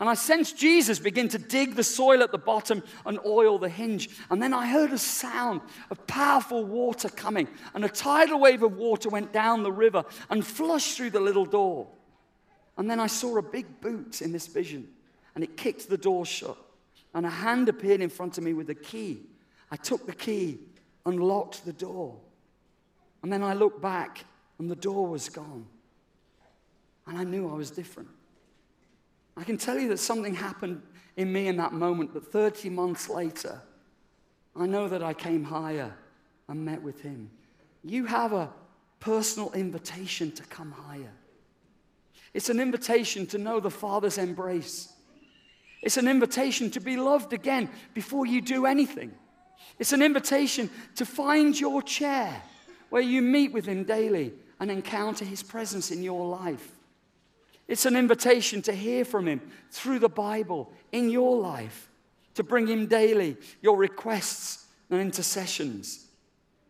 And 0.00 0.08
I 0.08 0.14
sensed 0.14 0.56
Jesus 0.56 0.98
begin 0.98 1.28
to 1.30 1.38
dig 1.38 1.74
the 1.74 1.82
soil 1.82 2.22
at 2.22 2.30
the 2.30 2.38
bottom 2.38 2.82
and 3.04 3.18
oil 3.26 3.58
the 3.58 3.68
hinge. 3.68 4.10
And 4.30 4.40
then 4.40 4.54
I 4.54 4.66
heard 4.66 4.92
a 4.92 4.98
sound 4.98 5.60
of 5.90 6.06
powerful 6.06 6.64
water 6.64 7.08
coming, 7.08 7.48
and 7.74 7.84
a 7.84 7.88
tidal 7.88 8.40
wave 8.40 8.62
of 8.62 8.76
water 8.76 9.08
went 9.08 9.32
down 9.32 9.62
the 9.62 9.72
river 9.72 10.04
and 10.30 10.46
flushed 10.46 10.96
through 10.96 11.10
the 11.10 11.20
little 11.20 11.46
door. 11.46 11.88
And 12.76 12.88
then 12.88 13.00
I 13.00 13.08
saw 13.08 13.36
a 13.38 13.42
big 13.42 13.80
boot 13.80 14.22
in 14.22 14.30
this 14.30 14.46
vision, 14.46 14.88
and 15.34 15.42
it 15.42 15.56
kicked 15.56 15.88
the 15.88 15.98
door 15.98 16.24
shut. 16.24 16.56
And 17.12 17.26
a 17.26 17.30
hand 17.30 17.68
appeared 17.68 18.00
in 18.00 18.10
front 18.10 18.38
of 18.38 18.44
me 18.44 18.52
with 18.52 18.70
a 18.70 18.74
key. 18.74 19.22
I 19.70 19.76
took 19.76 20.06
the 20.06 20.14
key, 20.14 20.60
unlocked 21.04 21.64
the 21.64 21.72
door. 21.72 22.16
And 23.22 23.32
then 23.32 23.42
I 23.42 23.54
looked 23.54 23.82
back, 23.82 24.24
and 24.60 24.70
the 24.70 24.76
door 24.76 25.08
was 25.08 25.28
gone. 25.28 25.66
And 27.06 27.18
I 27.18 27.24
knew 27.24 27.48
I 27.48 27.54
was 27.54 27.70
different. 27.70 28.10
I 29.38 29.44
can 29.44 29.56
tell 29.56 29.78
you 29.78 29.88
that 29.88 30.00
something 30.00 30.34
happened 30.34 30.82
in 31.16 31.32
me 31.32 31.46
in 31.46 31.56
that 31.58 31.72
moment, 31.72 32.12
but 32.12 32.32
30 32.32 32.70
months 32.70 33.08
later, 33.08 33.62
I 34.56 34.66
know 34.66 34.88
that 34.88 35.00
I 35.00 35.14
came 35.14 35.44
higher 35.44 35.94
and 36.48 36.64
met 36.64 36.82
with 36.82 37.02
him. 37.02 37.30
You 37.84 38.06
have 38.06 38.32
a 38.32 38.50
personal 38.98 39.52
invitation 39.52 40.32
to 40.32 40.42
come 40.42 40.72
higher. 40.72 41.12
It's 42.34 42.48
an 42.48 42.58
invitation 42.58 43.26
to 43.28 43.38
know 43.38 43.60
the 43.60 43.70
Father's 43.70 44.18
embrace. 44.18 44.92
It's 45.82 45.96
an 45.96 46.08
invitation 46.08 46.72
to 46.72 46.80
be 46.80 46.96
loved 46.96 47.32
again 47.32 47.70
before 47.94 48.26
you 48.26 48.40
do 48.40 48.66
anything. 48.66 49.12
It's 49.78 49.92
an 49.92 50.02
invitation 50.02 50.68
to 50.96 51.06
find 51.06 51.58
your 51.58 51.80
chair 51.80 52.42
where 52.90 53.02
you 53.02 53.22
meet 53.22 53.52
with 53.52 53.66
Him 53.66 53.84
daily 53.84 54.32
and 54.58 54.68
encounter 54.68 55.24
His 55.24 55.44
presence 55.44 55.92
in 55.92 56.02
your 56.02 56.26
life. 56.26 56.72
It's 57.68 57.84
an 57.84 57.96
invitation 57.96 58.62
to 58.62 58.72
hear 58.72 59.04
from 59.04 59.28
Him 59.28 59.42
through 59.70 59.98
the 59.98 60.08
Bible 60.08 60.72
in 60.90 61.10
your 61.10 61.36
life, 61.36 61.90
to 62.34 62.42
bring 62.42 62.66
Him 62.66 62.86
daily 62.86 63.36
your 63.60 63.76
requests 63.76 64.66
and 64.90 65.00
intercessions. 65.00 66.06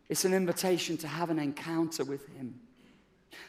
It's 0.09 0.25
an 0.25 0.33
invitation 0.33 0.97
to 0.97 1.07
have 1.07 1.29
an 1.29 1.39
encounter 1.39 2.03
with 2.03 2.27
Him. 2.35 2.59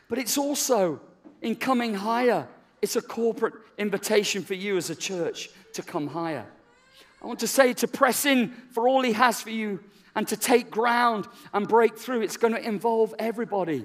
But 0.09 0.19
it's 0.19 0.39
also 0.39 1.01
in 1.43 1.57
coming 1.57 1.95
higher, 1.95 2.47
it's 2.83 2.97
a 2.97 3.03
corporate 3.03 3.55
invitation 3.79 4.43
for 4.43 4.55
you 4.55 4.77
as 4.77 4.91
a 4.91 4.95
church 4.95 5.51
to 5.73 5.83
come 5.83 6.07
higher. 6.07 6.47
I 7.23 7.27
want 7.27 7.41
to 7.41 7.49
say 7.49 7.73
to 7.75 7.89
press 7.89 8.27
in 8.27 8.51
for 8.71 8.89
all 8.89 9.03
He 9.03 9.13
has 9.13 9.41
for 9.41 9.51
you 9.51 9.81
and 10.15 10.27
to 10.29 10.37
take 10.37 10.71
ground 10.71 11.27
and 11.53 11.67
break 11.67 11.99
through. 11.99 12.23
It's 12.23 12.37
going 12.37 12.55
to 12.55 12.65
involve 12.65 13.15
everybody 13.19 13.85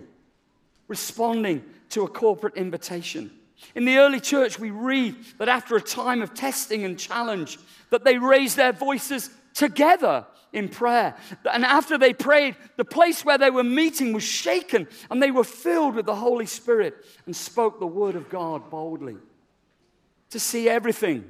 responding 0.88 1.64
to 1.90 2.04
a 2.04 2.08
corporate 2.08 2.56
invitation. 2.58 3.32
In 3.74 3.86
the 3.86 3.98
early 3.98 4.20
church, 4.20 4.60
we 4.60 4.72
read 4.72 5.16
that 5.38 5.50
after 5.50 5.76
a 5.76 5.82
time 5.82 6.22
of 6.22 6.34
testing 6.34 6.84
and 6.84 6.98
challenge, 6.98 7.58
that 7.90 8.04
they 8.04 8.18
raised 8.18 8.58
their 8.58 8.74
voices 8.74 9.30
together 9.54 10.26
in 10.54 10.70
prayer. 10.70 11.16
And 11.52 11.66
after 11.66 11.98
they 11.98 12.14
prayed, 12.14 12.56
the 12.78 12.86
place 12.86 13.24
where 13.26 13.38
they 13.38 13.50
were 13.50 13.64
meeting 13.64 14.14
was 14.14 14.24
shaken 14.24 14.88
and 15.12 15.22
they 15.22 15.32
were 15.32 15.44
filled 15.44 15.96
with 15.96 16.06
the 16.06 16.16
Holy 16.16 16.46
Spirit 16.46 16.96
and 17.26 17.36
spoke 17.36 17.80
the 17.80 17.86
word 17.86 18.16
of 18.16 18.30
God 18.30 18.70
boldly. 18.70 19.18
To 20.32 20.40
see 20.40 20.68
everything 20.68 21.30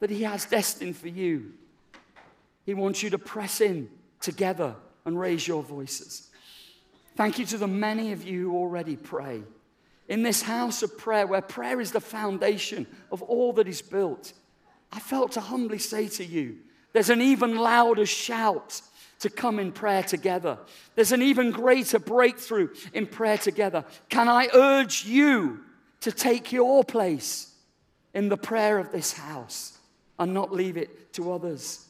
that 0.00 0.10
He 0.10 0.22
has 0.22 0.44
destined 0.44 0.96
for 0.96 1.08
you, 1.08 1.52
He 2.64 2.74
wants 2.74 3.02
you 3.02 3.10
to 3.10 3.18
press 3.18 3.60
in 3.60 3.88
together 4.20 4.76
and 5.04 5.18
raise 5.18 5.46
your 5.46 5.62
voices. 5.62 6.30
Thank 7.16 7.38
you 7.38 7.46
to 7.46 7.58
the 7.58 7.68
many 7.68 8.12
of 8.12 8.24
you 8.24 8.50
who 8.50 8.56
already 8.56 8.96
pray. 8.96 9.42
In 10.08 10.22
this 10.22 10.42
house 10.42 10.82
of 10.82 10.98
prayer, 10.98 11.26
where 11.26 11.40
prayer 11.40 11.80
is 11.80 11.92
the 11.92 12.00
foundation 12.00 12.86
of 13.10 13.22
all 13.22 13.52
that 13.54 13.68
is 13.68 13.80
built, 13.80 14.32
I 14.92 15.00
felt 15.00 15.32
to 15.32 15.40
humbly 15.40 15.78
say 15.78 16.08
to 16.08 16.24
you, 16.24 16.58
there's 16.92 17.10
an 17.10 17.22
even 17.22 17.56
louder 17.56 18.06
shout 18.06 18.80
to 19.20 19.30
come 19.30 19.58
in 19.58 19.72
prayer 19.72 20.02
together. 20.02 20.58
There's 20.94 21.12
an 21.12 21.22
even 21.22 21.50
greater 21.50 21.98
breakthrough 21.98 22.68
in 22.92 23.06
prayer 23.06 23.38
together. 23.38 23.84
Can 24.08 24.28
I 24.28 24.48
urge 24.52 25.04
you 25.04 25.60
to 26.00 26.12
take 26.12 26.52
your 26.52 26.84
place 26.84 27.52
in 28.12 28.28
the 28.28 28.36
prayer 28.36 28.78
of 28.78 28.92
this 28.92 29.12
house 29.12 29.78
and 30.18 30.34
not 30.34 30.52
leave 30.52 30.76
it 30.76 31.12
to 31.14 31.32
others? 31.32 31.88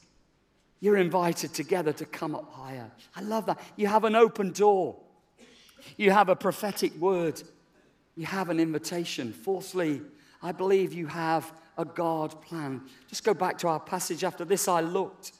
You're 0.81 0.97
invited 0.97 1.53
together 1.53 1.93
to 1.95 2.05
come 2.05 2.35
up 2.35 2.53
higher. 2.53 2.91
I 3.17 3.23
love 3.23 3.47
that. 3.47 3.59
You 3.77 3.89
have 3.89 4.05
an 4.05 4.15
open 4.15 4.53
door. 4.53 4.97
You 5.97 6.13
have 6.13 6.29
a 6.29 6.37
prophetic 6.37 6.95
word. 6.97 7.43
You 8.17 8.27
have 8.27 8.49
an 8.49 8.61
invitation. 8.61 9.33
Fourthly, 9.33 10.01
I 10.43 10.53
believe 10.53 10.93
you 10.93 11.07
have 11.07 11.53
a 11.77 11.85
God 11.85 12.41
plan. 12.43 12.83
Just 13.09 13.25
go 13.25 13.35
back 13.35 13.59
to 13.59 13.69
our 13.69 13.81
passage. 13.81 14.25
After 14.25 14.45
this, 14.45 14.69
I 14.69 14.81
looked. 14.81 15.33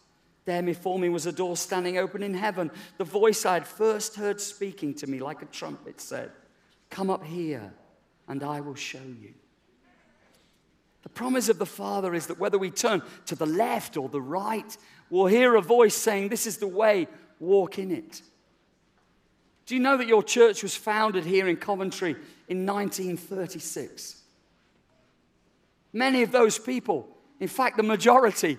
There 0.45 0.63
before 0.63 0.99
me 0.99 1.09
was 1.09 1.27
a 1.27 1.33
door 1.33 1.57
standing 1.57 1.99
open 1.99 2.23
in 2.23 2.35
heaven. 2.35 2.71
The 2.99 3.05
voice 3.05 3.47
I 3.47 3.55
had 3.55 3.67
first 3.67 4.17
heard 4.17 4.41
speaking 4.41 4.95
to 4.95 5.07
me 5.07 5.21
like 5.21 5.43
a 5.43 5.47
trumpet 5.47 6.01
said, 6.01 6.33
Come 6.91 7.11
up 7.11 7.25
here, 7.25 7.73
and 8.29 8.43
I 8.43 8.61
will 8.61 8.75
show 8.75 8.99
you. 8.99 9.35
The 11.03 11.09
promise 11.09 11.49
of 11.49 11.59
the 11.59 11.67
Father 11.67 12.15
is 12.15 12.27
that 12.27 12.39
whether 12.39 12.59
we 12.59 12.71
turn 12.71 13.03
to 13.27 13.35
the 13.35 13.47
left 13.47 13.97
or 13.97 14.09
the 14.09 14.21
right, 14.21 14.77
we'll 15.11 15.27
hear 15.27 15.55
a 15.55 15.63
voice 15.63 15.95
saying, 15.95 16.29
This 16.29 16.47
is 16.47 16.59
the 16.59 16.67
way, 16.67 17.09
walk 17.39 17.79
in 17.79 17.91
it. 17.91 18.23
Do 19.67 19.75
you 19.75 19.81
know 19.81 19.97
that 19.97 20.07
your 20.07 20.23
church 20.23 20.63
was 20.63 20.77
founded 20.77 21.25
here 21.25 21.49
in 21.49 21.57
Coventry 21.57 22.17
in 22.49 22.67
1936? 22.67 24.23
Many 25.93 26.23
of 26.23 26.33
those 26.33 26.59
people, 26.59 27.09
in 27.41 27.49
fact, 27.49 27.77
the 27.77 27.83
majority, 27.83 28.59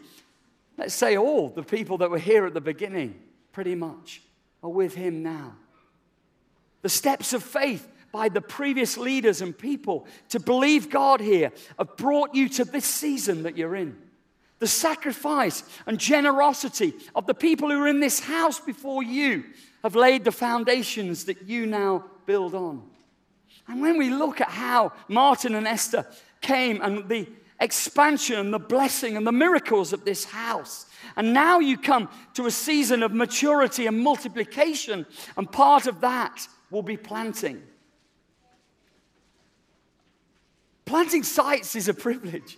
let's 0.77 0.95
say 0.95 1.17
all 1.17 1.49
the 1.49 1.63
people 1.63 1.99
that 1.99 2.09
were 2.09 2.17
here 2.17 2.45
at 2.45 2.53
the 2.53 2.61
beginning, 2.61 3.19
pretty 3.51 3.75
much, 3.75 4.21
are 4.63 4.69
with 4.69 4.95
him 4.95 5.21
now. 5.21 5.55
The 6.81 6.89
steps 6.89 7.33
of 7.33 7.43
faith 7.43 7.87
by 8.11 8.29
the 8.29 8.41
previous 8.41 8.97
leaders 8.97 9.41
and 9.41 9.55
people 9.55 10.07
to 10.29 10.39
believe 10.39 10.89
God 10.89 11.19
here 11.19 11.51
have 11.77 11.97
brought 11.97 12.33
you 12.33 12.47
to 12.49 12.63
this 12.63 12.85
season 12.85 13.43
that 13.43 13.57
you're 13.57 13.75
in. 13.75 13.97
The 14.59 14.67
sacrifice 14.67 15.63
and 15.85 15.99
generosity 15.99 16.93
of 17.13 17.27
the 17.27 17.33
people 17.33 17.69
who 17.69 17.81
are 17.81 17.87
in 17.87 17.99
this 17.99 18.21
house 18.21 18.59
before 18.59 19.03
you 19.03 19.43
have 19.85 19.95
laid 19.95 20.23
the 20.23 20.31
foundations 20.31 21.25
that 21.25 21.43
you 21.43 21.67
now 21.67 22.03
build 22.25 22.55
on. 22.55 22.81
And 23.67 23.79
when 23.81 23.99
we 23.99 24.09
look 24.09 24.41
at 24.41 24.49
how 24.49 24.93
Martin 25.07 25.53
and 25.53 25.67
Esther 25.67 26.07
came 26.41 26.81
and 26.81 27.07
the 27.07 27.27
expansion 27.59 28.39
and 28.39 28.51
the 28.51 28.57
blessing 28.57 29.15
and 29.15 29.27
the 29.27 29.31
miracles 29.31 29.93
of 29.93 30.03
this 30.03 30.25
house, 30.25 30.87
and 31.15 31.33
now 31.33 31.59
you 31.59 31.77
come 31.77 32.09
to 32.33 32.47
a 32.47 32.51
season 32.51 33.03
of 33.03 33.13
maturity 33.13 33.85
and 33.85 33.99
multiplication, 33.99 35.05
and 35.37 35.51
part 35.51 35.85
of 35.85 36.01
that 36.01 36.47
will 36.71 36.81
be 36.81 36.97
planting. 36.97 37.61
Planting 40.85 41.21
sites 41.21 41.75
is 41.75 41.87
a 41.87 41.93
privilege. 41.93 42.57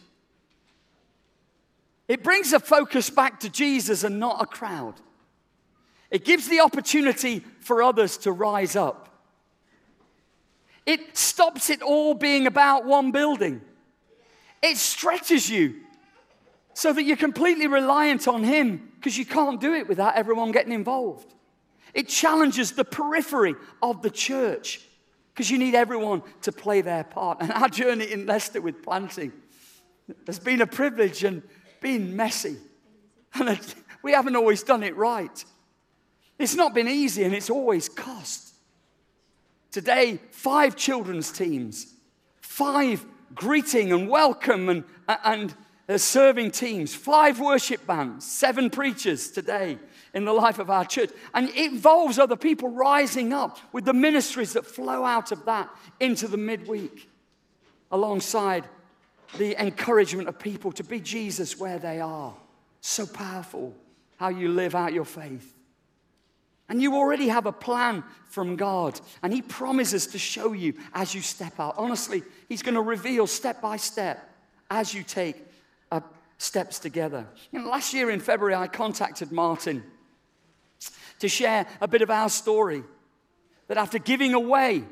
It 2.08 2.24
brings 2.24 2.54
a 2.54 2.60
focus 2.62 3.10
back 3.10 3.42
to 3.42 3.50
Jesus 3.50 4.06
and 4.06 4.18
not 4.18 4.42
a 4.42 4.46
crowd. 4.46 5.02
It 6.10 6.26
gives 6.26 6.48
the 6.48 6.62
opportunity 6.62 7.40
for 7.60 7.84
others 7.84 8.18
to 8.20 8.32
rise 8.32 8.76
up. 8.76 9.10
It 10.86 11.18
stops 11.18 11.70
it 11.70 11.82
all 11.82 12.14
being 12.14 12.48
about 12.48 12.86
one 12.86 13.12
building. 13.12 13.62
It 14.62 14.78
stretches 14.78 15.50
you 15.50 15.76
so 16.74 16.94
that 16.94 17.04
you're 17.04 17.18
completely 17.18 17.68
reliant 17.68 18.28
on 18.28 18.44
Him 18.44 18.92
because 18.96 19.18
you 19.18 19.26
can't 19.26 19.60
do 19.60 19.74
it 19.74 19.88
without 19.88 20.16
everyone 20.16 20.52
getting 20.52 20.72
involved. 20.72 21.34
It 21.94 22.08
challenges 22.08 22.72
the 22.72 22.86
periphery 22.86 23.56
of 23.82 24.02
the 24.02 24.10
church 24.10 24.82
because 25.34 25.52
you 25.52 25.58
need 25.58 25.76
everyone 25.76 26.24
to 26.44 26.52
play 26.52 26.82
their 26.82 27.04
part. 27.04 27.40
And 27.42 27.52
our 27.52 27.70
journey 27.70 28.12
in 28.12 28.26
Leicester 28.26 28.62
with 28.62 28.82
planting 28.82 29.34
has 30.26 30.40
been 30.40 30.62
a 30.62 30.68
privilege 30.68 31.24
and 31.24 31.44
been 31.82 32.16
messy. 32.16 32.58
And 33.34 33.60
we 34.04 34.14
haven't 34.14 34.36
always 34.36 34.64
done 34.64 34.84
it 34.84 34.96
right. 34.96 35.44
It's 36.40 36.56
not 36.56 36.74
been 36.74 36.88
easy 36.88 37.24
and 37.24 37.34
it's 37.34 37.50
always 37.50 37.90
cost. 37.90 38.54
Today, 39.72 40.20
five 40.32 40.76
children's 40.76 41.32
teams, 41.32 41.94
five 42.42 43.06
greeting 43.36 43.92
and 43.92 44.10
welcome 44.10 44.70
and, 44.70 44.84
and 45.24 45.54
uh, 45.90 45.98
serving 45.98 46.52
teams, 46.52 46.94
five 46.94 47.40
worship 47.40 47.86
bands, 47.86 48.26
seven 48.26 48.70
preachers 48.70 49.32
today 49.32 49.78
in 50.14 50.26
the 50.26 50.34
life 50.34 50.60
of 50.60 50.70
our 50.70 50.86
church. 50.86 51.10
And 51.34 51.50
it 51.50 51.72
involves 51.72 52.20
other 52.20 52.36
people 52.36 52.70
rising 52.70 53.34
up 53.34 53.60
with 53.72 53.86
the 53.86 53.94
ministries 53.94 54.54
that 54.54 54.66
flow 54.66 55.06
out 55.06 55.32
of 55.32 55.46
that 55.46 55.70
into 56.00 56.28
the 56.28 56.38
midweek, 56.38 57.10
alongside 57.92 58.68
the 59.38 59.60
encouragement 59.62 60.28
of 60.28 60.40
people 60.40 60.72
to 60.74 60.84
be 60.84 61.00
Jesus 61.00 61.58
where 61.58 61.80
they 61.80 62.00
are. 62.00 62.34
So 62.82 63.06
powerful 63.06 63.74
how 64.18 64.30
you 64.30 64.50
live 64.50 64.76
out 64.76 64.94
your 64.94 65.06
faith. 65.06 65.57
And 66.70 66.82
you 66.82 66.96
already 66.96 67.30
have 67.30 67.46
a 67.46 67.52
plan 67.52 68.04
from 68.30 68.56
God, 68.56 69.00
and 69.24 69.32
He 69.32 69.42
promises 69.42 70.08
to 70.08 70.20
show 70.20 70.54
you 70.54 70.74
as 70.94 71.16
you 71.16 71.22
step 71.22 71.60
out. 71.60 71.76
Honestly, 71.78 72.24
He's 72.50 72.62
going 72.62 72.76
to 72.76 72.82
reveal 72.82 73.28
step 73.28 73.62
by 73.62 73.78
step 73.78 74.30
as 74.70 74.94
you 74.94 75.04
take 75.04 75.38
uh, 75.92 76.02
steps 76.38 76.80
together. 76.80 77.26
You 77.52 77.60
know, 77.60 77.70
last 77.70 77.94
year 77.94 78.10
in 78.10 78.20
February, 78.20 78.56
I 78.56 78.68
contacted 78.68 79.32
Martin 79.32 79.84
to 81.20 81.30
share 81.30 81.66
a 81.82 81.88
bit 81.88 82.02
of 82.02 82.10
our 82.10 82.30
story. 82.30 82.84
That 83.68 83.78
after 83.78 84.00
giving 84.00 84.34
away 84.34 84.84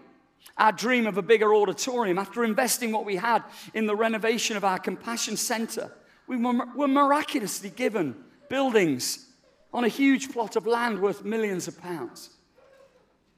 our 0.57 0.71
dream 0.71 1.07
of 1.07 1.17
a 1.17 1.21
bigger 1.21 1.53
auditorium, 1.53 2.17
after 2.17 2.43
investing 2.43 2.91
what 2.91 3.05
we 3.05 3.15
had 3.15 3.43
in 3.73 3.85
the 3.85 3.95
renovation 3.95 4.57
of 4.57 4.63
our 4.63 4.79
compassion 4.79 5.38
center, 5.38 5.91
we 6.27 6.38
were 6.38 6.88
miraculously 6.88 7.69
given 7.69 8.15
buildings 8.49 9.24
on 9.73 9.84
a 9.84 9.89
huge 9.89 10.32
plot 10.32 10.56
of 10.56 10.65
land 10.65 10.99
worth 10.99 11.23
millions 11.23 11.67
of 11.67 11.80
pounds. 11.82 12.30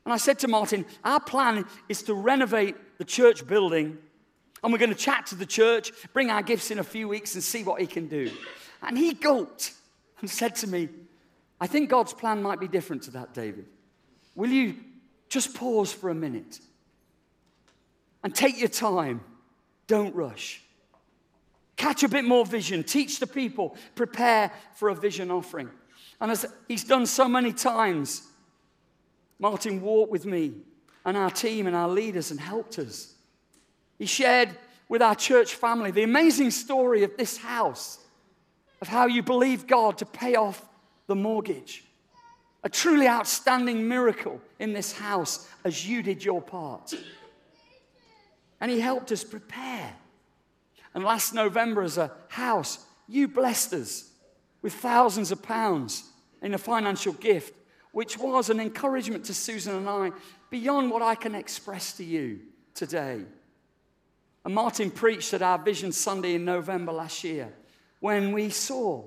And 0.05 0.13
I 0.13 0.17
said 0.17 0.39
to 0.39 0.47
Martin, 0.47 0.85
Our 1.03 1.19
plan 1.19 1.65
is 1.89 2.03
to 2.03 2.13
renovate 2.13 2.75
the 2.97 3.03
church 3.03 3.45
building, 3.45 3.97
and 4.63 4.71
we're 4.71 4.79
going 4.79 4.93
to 4.93 4.95
chat 4.95 5.25
to 5.27 5.35
the 5.35 5.45
church, 5.45 5.91
bring 6.13 6.29
our 6.29 6.41
gifts 6.41 6.71
in 6.71 6.79
a 6.79 6.83
few 6.83 7.07
weeks, 7.07 7.33
and 7.33 7.43
see 7.43 7.63
what 7.63 7.81
he 7.81 7.87
can 7.87 8.07
do. 8.07 8.31
And 8.81 8.97
he 8.97 9.13
gulped 9.13 9.73
and 10.19 10.29
said 10.39 10.55
to 10.57 10.67
me, 10.67 10.89
I 11.59 11.67
think 11.67 11.89
God's 11.89 12.13
plan 12.13 12.41
might 12.41 12.59
be 12.59 12.67
different 12.67 13.03
to 13.03 13.11
that, 13.11 13.33
David. 13.33 13.65
Will 14.35 14.49
you 14.49 14.75
just 15.27 15.55
pause 15.55 15.91
for 15.91 16.09
a 16.09 16.15
minute 16.15 16.59
and 18.23 18.33
take 18.33 18.59
your 18.59 18.69
time? 18.69 19.21
Don't 19.87 20.15
rush. 20.15 20.61
Catch 21.75 22.03
a 22.03 22.07
bit 22.07 22.25
more 22.25 22.45
vision. 22.45 22.83
Teach 22.83 23.19
the 23.19 23.27
people. 23.27 23.75
Prepare 23.95 24.51
for 24.75 24.89
a 24.89 24.95
vision 24.95 25.31
offering. 25.31 25.69
And 26.19 26.31
as 26.31 26.45
he's 26.67 26.83
done 26.83 27.05
so 27.05 27.27
many 27.27 27.53
times, 27.53 28.23
Martin 29.39 29.81
walked 29.81 30.11
with 30.11 30.25
me 30.25 30.53
and 31.05 31.15
our 31.15 31.29
team 31.29 31.67
and 31.67 31.75
our 31.75 31.89
leaders 31.89 32.31
and 32.31 32.39
helped 32.39 32.79
us. 32.79 33.13
He 33.99 34.05
shared 34.05 34.49
with 34.89 35.01
our 35.01 35.15
church 35.15 35.55
family 35.55 35.91
the 35.91 36.03
amazing 36.03 36.51
story 36.51 37.03
of 37.03 37.15
this 37.17 37.37
house, 37.37 37.99
of 38.81 38.87
how 38.87 39.05
you 39.05 39.21
believe 39.21 39.67
God 39.67 39.97
to 39.99 40.05
pay 40.05 40.35
off 40.35 40.63
the 41.07 41.15
mortgage. 41.15 41.83
A 42.63 42.69
truly 42.69 43.07
outstanding 43.07 43.87
miracle 43.87 44.41
in 44.59 44.73
this 44.73 44.91
house 44.91 45.47
as 45.63 45.87
you 45.87 46.01
did 46.01 46.23
your 46.23 46.41
part. 46.41 46.93
And 48.59 48.71
He 48.71 48.79
helped 48.79 49.11
us 49.11 49.23
prepare. 49.23 49.93
And 50.93 51.03
last 51.03 51.33
November, 51.33 51.83
as 51.83 51.97
a 51.97 52.11
house, 52.29 52.79
you 53.07 53.27
blessed 53.27 53.73
us 53.73 54.06
with 54.67 54.73
thousands 54.73 55.31
of 55.31 55.41
pounds 55.41 56.03
in 56.41 56.53
a 56.53 56.57
financial 56.57 57.13
gift, 57.13 57.53
which 57.93 58.17
was 58.17 58.49
an 58.49 58.59
encouragement 58.59 59.23
to 59.23 59.33
Susan 59.33 59.73
and 59.73 59.87
I 59.87 60.11
beyond 60.49 60.91
what 60.91 61.01
I 61.01 61.15
can 61.15 61.35
express 61.35 61.93
to 61.93 62.03
you 62.03 62.41
today. 62.73 63.21
And 64.43 64.53
Martin 64.53 64.91
preached 64.91 65.33
at 65.33 65.41
our 65.41 65.57
Vision 65.57 65.93
Sunday 65.93 66.35
in 66.35 66.43
November 66.43 66.91
last 66.91 67.23
year 67.23 67.53
when 68.01 68.33
we 68.33 68.49
saw, 68.49 69.05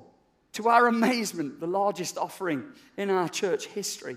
to 0.53 0.69
our 0.71 0.87
amazement, 0.87 1.61
the 1.61 1.67
largest 1.67 2.17
offering 2.17 2.65
in 2.97 3.11
our 3.11 3.29
church 3.29 3.67
history. 3.67 4.17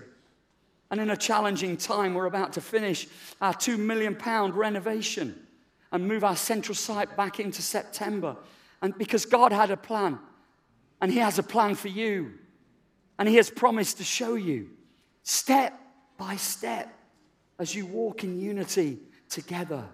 And 0.90 0.98
in 0.98 1.10
a 1.10 1.16
challenging 1.16 1.76
time, 1.76 2.14
we're 2.14 2.24
about 2.24 2.54
to 2.54 2.62
finish 2.62 3.06
our 3.42 3.52
£2 3.52 3.78
million 3.78 4.16
renovation 4.54 5.46
and 5.92 6.08
move 6.08 6.24
our 6.24 6.36
central 6.36 6.74
site 6.74 7.18
back 7.18 7.38
into 7.38 7.60
September. 7.60 8.34
And 8.80 8.96
because 8.96 9.26
God 9.26 9.52
had 9.52 9.70
a 9.70 9.76
plan, 9.76 10.18
and 11.04 11.12
He 11.12 11.18
has 11.18 11.38
a 11.38 11.42
plan 11.42 11.74
for 11.74 11.88
you, 11.88 12.32
and 13.18 13.28
He 13.28 13.36
has 13.36 13.50
promised 13.50 13.98
to 13.98 14.04
show 14.04 14.36
you 14.36 14.70
step 15.22 15.78
by 16.16 16.36
step 16.36 16.90
as 17.58 17.74
you 17.74 17.84
walk 17.84 18.24
in 18.24 18.40
unity 18.40 19.00
together. 19.28 19.84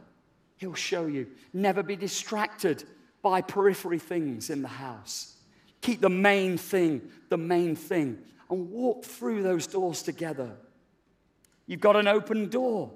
He'll 0.58 0.74
show 0.74 1.06
you. 1.06 1.26
Never 1.52 1.82
be 1.82 1.96
distracted 1.96 2.84
by 3.22 3.40
periphery 3.40 3.98
things 3.98 4.50
in 4.50 4.62
the 4.62 4.68
house. 4.68 5.34
Keep 5.80 6.00
the 6.00 6.08
main 6.08 6.56
thing, 6.56 7.02
the 7.28 7.36
main 7.36 7.74
thing, 7.74 8.16
and 8.48 8.70
walk 8.70 9.04
through 9.04 9.42
those 9.42 9.66
doors 9.66 10.04
together. 10.04 10.52
You've 11.66 11.80
got 11.80 11.96
an 11.96 12.06
open 12.06 12.50
door, 12.50 12.92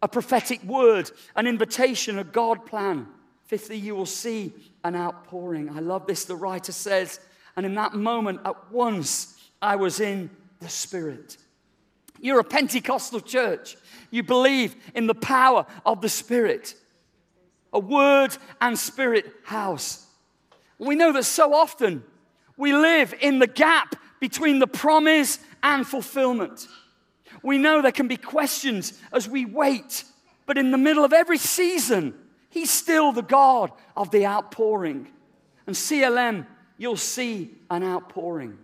a 0.00 0.08
prophetic 0.08 0.64
word, 0.64 1.10
an 1.36 1.46
invitation, 1.46 2.18
a 2.18 2.24
God 2.24 2.64
plan. 2.64 3.08
Fifthly, 3.44 3.76
you 3.76 3.94
will 3.94 4.06
see 4.06 4.54
an 4.84 4.96
outpouring. 4.96 5.68
I 5.68 5.80
love 5.80 6.06
this, 6.06 6.24
the 6.24 6.34
writer 6.34 6.72
says. 6.72 7.20
And 7.56 7.66
in 7.66 7.74
that 7.74 7.94
moment, 7.94 8.40
at 8.44 8.70
once, 8.70 9.36
I 9.60 9.76
was 9.76 10.00
in 10.00 10.30
the 10.60 10.68
Spirit. 10.68 11.36
You're 12.20 12.40
a 12.40 12.44
Pentecostal 12.44 13.20
church. 13.20 13.76
You 14.10 14.22
believe 14.22 14.76
in 14.94 15.06
the 15.06 15.14
power 15.14 15.66
of 15.84 16.00
the 16.00 16.08
Spirit 16.08 16.74
a 17.72 17.78
word 17.78 18.36
and 18.60 18.78
spirit 18.78 19.32
house. 19.44 20.06
We 20.78 20.94
know 20.94 21.12
that 21.12 21.24
so 21.24 21.54
often 21.54 22.04
we 22.56 22.72
live 22.74 23.14
in 23.20 23.38
the 23.38 23.46
gap 23.46 23.96
between 24.20 24.58
the 24.58 24.66
promise 24.66 25.38
and 25.62 25.86
fulfillment. 25.86 26.68
We 27.42 27.58
know 27.58 27.82
there 27.82 27.92
can 27.92 28.08
be 28.08 28.16
questions 28.16 29.00
as 29.12 29.28
we 29.28 29.44
wait, 29.44 30.04
but 30.46 30.58
in 30.58 30.70
the 30.70 30.78
middle 30.78 31.04
of 31.04 31.12
every 31.12 31.38
season, 31.38 32.14
He's 32.50 32.70
still 32.70 33.12
the 33.12 33.22
God 33.22 33.72
of 33.96 34.10
the 34.10 34.26
outpouring. 34.26 35.08
And 35.66 35.74
CLM, 35.74 36.46
you'll 36.82 36.96
see 36.96 37.48
an 37.70 37.84
outpouring. 37.84 38.58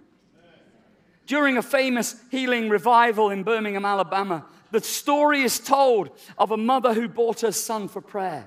During 1.27 1.57
a 1.57 1.63
famous 1.63 2.17
healing 2.31 2.69
revival 2.69 3.31
in 3.31 3.45
Birmingham, 3.45 3.85
Alabama, 3.85 4.45
the 4.73 4.81
story 4.81 5.43
is 5.43 5.61
told 5.61 6.11
of 6.37 6.51
a 6.51 6.57
mother 6.57 6.95
who 6.95 7.07
brought 7.07 7.43
her 7.43 7.53
son 7.53 7.87
for 7.87 8.01
prayer. 8.01 8.47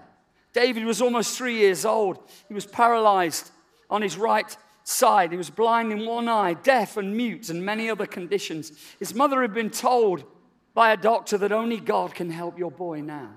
David 0.51 0.83
was 0.83 1.01
almost 1.01 1.37
three 1.37 1.55
years 1.55 1.85
old. 1.85 2.19
He 2.49 2.53
was 2.53 2.65
paralyzed 2.65 3.51
on 3.89 4.01
his 4.01 4.17
right 4.17 4.57
side. 4.83 5.31
He 5.31 5.37
was 5.37 5.49
blind 5.49 5.93
in 5.93 6.05
one 6.05 6.27
eye, 6.27 6.53
deaf 6.53 6.97
and 6.97 7.15
mute, 7.15 7.49
and 7.49 7.63
many 7.63 7.89
other 7.89 8.05
conditions. 8.05 8.73
His 8.99 9.15
mother 9.15 9.41
had 9.41 9.53
been 9.53 9.69
told 9.69 10.25
by 10.73 10.91
a 10.91 10.97
doctor 10.97 11.37
that 11.37 11.53
only 11.53 11.79
God 11.79 12.13
can 12.13 12.29
help 12.29 12.59
your 12.59 12.71
boy 12.71 13.01
now. 13.01 13.29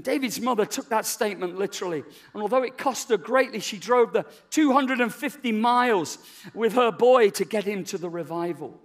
And 0.00 0.04
David's 0.06 0.40
mother 0.40 0.64
took 0.64 0.88
that 0.88 1.04
statement 1.04 1.58
literally. 1.58 2.02
And 2.32 2.42
although 2.42 2.62
it 2.62 2.78
cost 2.78 3.10
her 3.10 3.18
greatly, 3.18 3.60
she 3.60 3.76
drove 3.76 4.14
the 4.14 4.24
250 4.48 5.52
miles 5.52 6.16
with 6.54 6.72
her 6.72 6.90
boy 6.90 7.28
to 7.28 7.44
get 7.44 7.64
him 7.64 7.84
to 7.84 7.98
the 7.98 8.08
revival. 8.08 8.80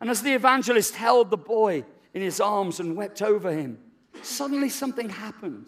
And 0.00 0.10
as 0.10 0.22
the 0.22 0.32
evangelist 0.32 0.96
held 0.96 1.30
the 1.30 1.36
boy 1.36 1.84
in 2.12 2.22
his 2.22 2.40
arms 2.40 2.80
and 2.80 2.96
wept 2.96 3.22
over 3.22 3.52
him, 3.52 3.78
suddenly 4.20 4.68
something 4.68 5.10
happened. 5.10 5.66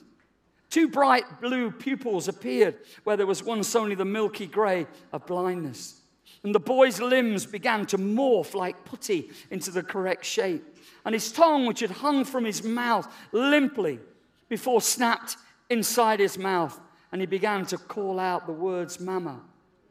Two 0.71 0.88
bright 0.88 1.40
blue 1.40 1.71
pupils 1.71 2.27
appeared 2.27 2.79
where 3.05 3.16
there 3.16 3.29
was 3.29 3.44
once 3.44 3.77
only 3.77 3.94
the 3.94 4.05
milky 4.05 4.49
grey 4.49 4.88
of 5.12 5.25
blindness. 5.25 6.01
And 6.42 6.53
the 6.53 6.59
boy's 6.59 7.01
limbs 7.01 7.47
began 7.47 7.87
to 7.87 7.97
morph 7.97 8.55
like 8.55 8.85
putty 8.85 9.31
into 9.53 9.71
the 9.71 9.85
correct 9.85 10.25
shape. 10.25 10.64
And 11.05 11.14
his 11.14 11.31
tongue, 11.31 11.64
which 11.64 11.79
had 11.79 11.92
hung 11.92 12.25
from 12.25 12.44
his 12.44 12.64
mouth 12.64 13.07
limply 13.31 14.01
before 14.48 14.80
snapped 14.80 15.37
inside 15.70 16.20
his 16.20 16.38
mouth. 16.38 16.78
And 17.11 17.20
he 17.20 17.26
began 17.26 17.64
to 17.66 17.78
call 17.78 18.18
out 18.18 18.46
the 18.46 18.52
words, 18.52 19.00
Mama, 19.00 19.40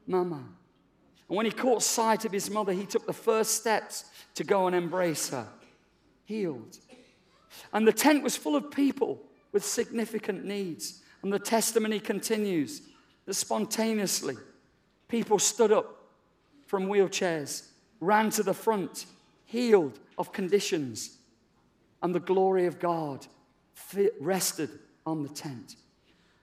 Mama. 0.06 0.44
And 1.28 1.36
when 1.36 1.46
he 1.46 1.52
caught 1.52 1.84
sight 1.84 2.26
of 2.26 2.32
his 2.32 2.50
mother, 2.50 2.74
he 2.74 2.86
took 2.86 3.06
the 3.06 3.14
first 3.14 3.56
steps 3.56 4.06
to 4.36 4.44
go 4.44 4.68
and 4.68 4.76
embrace 4.76 5.30
her, 5.30 5.48
healed. 6.26 6.78
And 7.74 7.88
the 7.88 7.94
tent 7.94 8.24
was 8.24 8.38
full 8.38 8.56
of 8.56 8.72
people 8.72 9.22
with 9.52 9.66
significant 9.66 10.46
needs. 10.46 11.02
And 11.24 11.34
the 11.34 11.40
testimony 11.40 12.00
continues 12.00 12.82
that 13.26 13.34
spontaneously 13.34 14.36
people 15.08 15.40
stood 15.40 15.72
up 15.72 16.04
from 16.68 16.88
wheelchairs, 16.88 17.70
ran 18.00 18.30
to 18.32 18.44
the 18.44 18.54
front, 18.54 19.06
healed 19.46 20.00
of 20.18 20.32
conditions, 20.32 21.18
and 22.04 22.14
the 22.14 22.20
glory 22.20 22.68
of 22.68 22.80
God 22.80 23.26
rested 24.20 24.70
on 25.06 25.24
the 25.24 25.30
tent. 25.30 25.76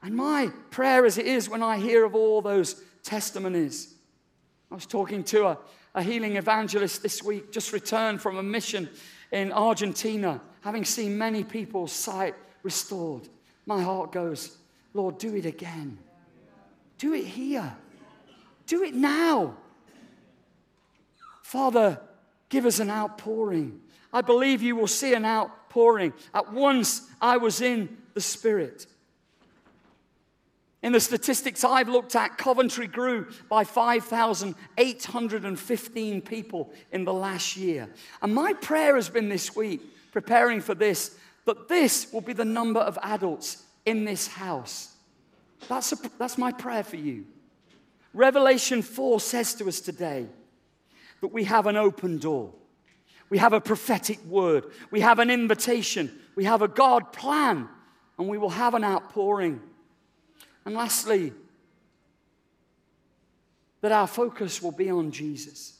And 0.02 0.14
my 0.14 0.50
prayer 0.70 1.06
as 1.06 1.18
it 1.18 1.26
is 1.26 1.48
when 1.48 1.62
I 1.62 1.78
hear 1.78 2.04
of 2.04 2.14
all 2.14 2.42
those 2.42 2.82
testimonies. 3.02 3.94
I 4.70 4.74
was 4.74 4.86
talking 4.86 5.24
to 5.24 5.46
a, 5.46 5.58
a 5.94 6.02
healing 6.02 6.36
evangelist 6.36 7.02
this 7.02 7.22
week, 7.22 7.52
just 7.52 7.72
returned 7.72 8.20
from 8.20 8.36
a 8.36 8.42
mission 8.42 8.88
in 9.32 9.52
Argentina, 9.52 10.40
having 10.60 10.84
seen 10.84 11.16
many 11.16 11.44
people's 11.44 11.92
sight 11.92 12.34
restored. 12.62 13.28
My 13.66 13.82
heart 13.82 14.12
goes, 14.12 14.58
Lord, 14.92 15.18
do 15.18 15.34
it 15.34 15.46
again. 15.46 15.98
Do 16.98 17.14
it 17.14 17.24
here. 17.24 17.76
Do 18.66 18.82
it 18.82 18.94
now. 18.94 19.56
Father, 21.42 22.00
give 22.48 22.66
us 22.66 22.80
an 22.80 22.90
outpouring. 22.90 23.80
I 24.12 24.20
believe 24.20 24.62
you 24.62 24.76
will 24.76 24.86
see 24.86 25.14
an 25.14 25.24
outpouring. 25.24 26.12
At 26.32 26.52
once 26.52 27.08
I 27.20 27.36
was 27.36 27.60
in 27.60 27.96
the 28.14 28.20
Spirit. 28.20 28.86
In 30.84 30.92
the 30.92 31.00
statistics 31.00 31.64
I've 31.64 31.88
looked 31.88 32.14
at, 32.14 32.36
Coventry 32.36 32.86
grew 32.86 33.26
by 33.48 33.64
5,815 33.64 36.20
people 36.20 36.70
in 36.92 37.04
the 37.04 37.12
last 37.12 37.56
year. 37.56 37.88
And 38.20 38.34
my 38.34 38.52
prayer 38.52 38.94
has 38.94 39.08
been 39.08 39.30
this 39.30 39.56
week, 39.56 39.80
preparing 40.12 40.60
for 40.60 40.74
this, 40.74 41.16
that 41.46 41.68
this 41.68 42.12
will 42.12 42.20
be 42.20 42.34
the 42.34 42.44
number 42.44 42.80
of 42.80 42.98
adults 43.02 43.62
in 43.86 44.04
this 44.04 44.26
house. 44.26 44.94
That's, 45.68 45.92
a, 45.92 45.96
that's 46.18 46.36
my 46.36 46.52
prayer 46.52 46.84
for 46.84 46.96
you. 46.96 47.24
Revelation 48.12 48.82
4 48.82 49.20
says 49.20 49.54
to 49.54 49.66
us 49.68 49.80
today 49.80 50.26
that 51.20 51.32
we 51.32 51.44
have 51.44 51.66
an 51.66 51.76
open 51.76 52.18
door. 52.18 52.52
We 53.30 53.38
have 53.38 53.52
a 53.52 53.60
prophetic 53.60 54.22
word. 54.24 54.66
We 54.90 55.00
have 55.00 55.18
an 55.18 55.30
invitation. 55.30 56.10
We 56.36 56.44
have 56.44 56.62
a 56.62 56.68
God 56.68 57.12
plan. 57.12 57.68
And 58.18 58.28
we 58.28 58.38
will 58.38 58.50
have 58.50 58.74
an 58.74 58.84
outpouring. 58.84 59.60
And 60.64 60.74
lastly, 60.74 61.32
that 63.80 63.92
our 63.92 64.06
focus 64.06 64.62
will 64.62 64.72
be 64.72 64.90
on 64.90 65.10
Jesus. 65.10 65.78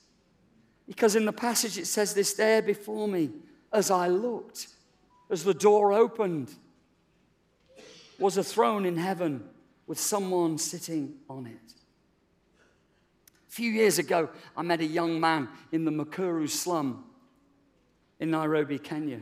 Because 0.87 1.17
in 1.17 1.25
the 1.25 1.33
passage 1.33 1.79
it 1.79 1.87
says, 1.87 2.15
This 2.15 2.35
there 2.35 2.61
before 2.61 3.09
me, 3.09 3.31
as 3.73 3.91
I 3.91 4.09
looked, 4.09 4.69
as 5.31 5.45
the 5.45 5.55
door 5.55 5.93
opened, 5.93 6.55
was 8.19 8.37
a 8.37 8.45
throne 8.45 8.85
in 8.85 8.97
heaven 8.97 9.45
with 9.87 9.99
someone 9.99 10.59
sitting 10.59 11.15
on 11.29 11.47
it. 11.47 11.73
A 13.55 13.57
few 13.57 13.71
years 13.71 14.01
ago, 14.01 14.31
I 14.57 14.63
met 14.63 14.81
a 14.81 14.85
young 14.85 15.21
man 15.21 15.49
in 15.71 15.85
the 15.85 15.93
Mukuru 15.93 16.51
slum 16.51 17.05
in 18.19 18.33
Nairobi, 18.33 18.81
Kenya. 18.81 19.21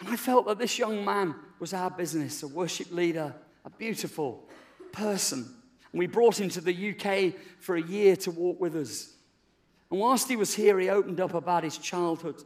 And 0.00 0.08
I 0.08 0.16
felt 0.16 0.46
that 0.46 0.56
this 0.56 0.78
young 0.78 1.04
man 1.04 1.34
was 1.58 1.74
our 1.74 1.90
business, 1.90 2.42
a 2.42 2.48
worship 2.48 2.90
leader, 2.90 3.34
a 3.66 3.68
beautiful 3.68 4.48
person. 4.90 5.40
And 5.92 5.98
we 5.98 6.06
brought 6.06 6.40
him 6.40 6.48
to 6.48 6.62
the 6.62 6.94
UK 6.94 7.38
for 7.58 7.76
a 7.76 7.82
year 7.82 8.16
to 8.16 8.30
walk 8.30 8.58
with 8.58 8.74
us. 8.74 9.12
And 9.90 10.00
whilst 10.00 10.26
he 10.26 10.36
was 10.36 10.54
here, 10.54 10.78
he 10.78 10.88
opened 10.88 11.20
up 11.20 11.34
about 11.34 11.64
his 11.64 11.76
childhood 11.76 12.42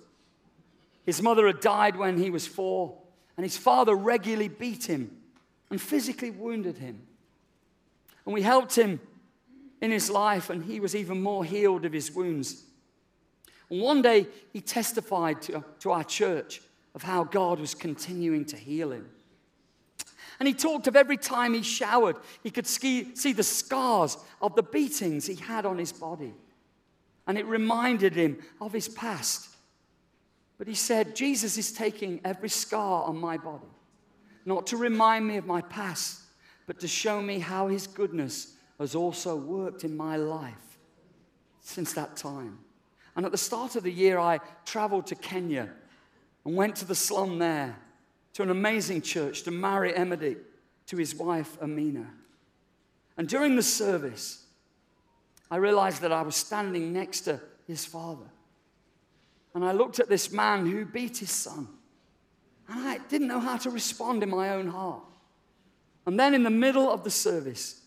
his 1.07 1.23
mother 1.23 1.47
had 1.47 1.61
died 1.61 1.97
when 1.97 2.19
he 2.19 2.31
was 2.31 2.49
four, 2.49 2.99
and 3.37 3.45
his 3.45 3.57
father 3.57 3.95
regularly 3.95 4.49
beat 4.49 4.87
him 4.87 5.17
and 5.71 5.81
physically 5.81 6.31
wounded 6.31 6.79
him. 6.79 7.01
And 8.25 8.35
we 8.35 8.43
helped 8.43 8.77
him 8.77 9.01
in 9.83 9.91
his 9.91 10.09
life, 10.09 10.49
and 10.49 10.65
he 10.65 10.79
was 10.81 10.95
even 10.95 11.21
more 11.21 11.45
healed 11.45 11.85
of 11.85 11.93
his 11.93 12.13
wounds. 12.13 12.63
And 13.69 13.81
one 13.81 14.01
day, 14.01 14.29
he 14.53 14.61
testified 14.61 15.43
to, 15.43 15.65
to 15.81 15.91
our 15.91 16.05
church 16.05 16.63
of 16.95 17.03
how 17.03 17.25
God 17.25 17.59
was 17.59 17.75
continuing 17.75 18.45
to 18.47 18.57
heal 18.57 18.93
him. 18.93 19.11
And 20.39 20.47
he 20.47 20.55
talked 20.55 20.87
of 20.87 20.95
every 20.95 21.17
time 21.17 21.53
he 21.53 21.63
showered, 21.63 22.17
he 22.45 22.51
could 22.51 22.67
ski, 22.67 23.15
see 23.17 23.33
the 23.33 23.43
scars 23.43 24.17
of 24.41 24.55
the 24.55 24.63
beatings 24.63 25.27
he 25.27 25.35
had 25.35 25.67
on 25.67 25.79
his 25.79 25.93
body. 25.93 26.33
And 27.27 27.37
it 27.37 27.47
reminded 27.47 28.15
him 28.15 28.39
of 28.61 28.73
his 28.73 28.89
past. 28.89 29.49
But 30.59 30.69
he 30.69 30.75
said, 30.75 31.17
Jesus 31.17 31.59
is 31.59 31.73
taking 31.73 32.21
every 32.25 32.49
scar 32.49 33.05
on 33.05 33.17
my 33.17 33.37
body, 33.37 33.67
not 34.45 34.69
to 34.69 34.77
remind 34.77 35.27
me 35.27 35.39
of 35.39 35.47
my 35.47 35.61
past, 35.61 36.21
but 36.69 36.79
to 36.81 36.89
show 36.89 37.21
me 37.21 37.41
how 37.41 37.67
his 37.67 37.89
goodness 37.89 38.52
has 38.79 38.95
also 38.95 39.37
worked 39.37 39.85
in 39.85 39.97
my 39.97 40.17
life 40.17 40.79
since 41.61 41.93
that 41.93 42.17
time. 42.17 42.59
And 43.15 43.27
at 43.27 43.33
the 43.33 43.39
start 43.39 43.77
of 43.77 43.83
the 43.83 43.93
year, 43.93 44.19
I 44.19 44.41
traveled 44.65 45.07
to 45.09 45.15
Kenya 45.15 45.69
and 46.45 46.57
went 46.57 46.77
to 46.77 46.85
the 46.85 46.95
slum 46.95 47.39
there 47.39 47.77
to 48.35 48.43
an 48.43 48.51
amazing 48.51 49.03
church 49.03 49.43
to 49.43 49.51
marry 49.51 49.95
Emedy 49.95 50.37
to 50.87 50.97
his 50.97 51.15
wife 51.15 51.57
Amina. 51.61 52.07
And 53.17 53.29
during 53.29 53.57
the 53.57 53.63
service, 53.63 54.47
I 55.51 55.57
realized 55.57 56.01
that 56.01 56.13
I 56.13 56.23
was 56.23 56.35
standing 56.35 56.93
next 56.93 57.23
to 57.23 57.41
his 57.67 57.85
father. 57.85 58.25
And 59.55 59.65
I 59.65 59.73
looked 59.73 60.01
at 60.01 60.09
this 60.09 60.33
man 60.33 60.67
who 60.67 60.87
beat 60.87 61.19
his 61.19 61.31
son. 61.31 61.69
And 62.69 62.89
I 62.89 62.99
didn't 63.09 63.29
know 63.29 63.41
how 63.41 63.59
to 63.59 63.71
respond 63.71 64.23
in 64.23 64.31
my 64.31 64.51
own 64.51 64.69
heart. 64.69 65.05
And 66.07 66.19
then 66.19 66.33
in 66.33 66.43
the 66.43 66.51
middle 66.51 66.91
of 66.91 67.05
the 67.05 67.11
service, 67.11 67.82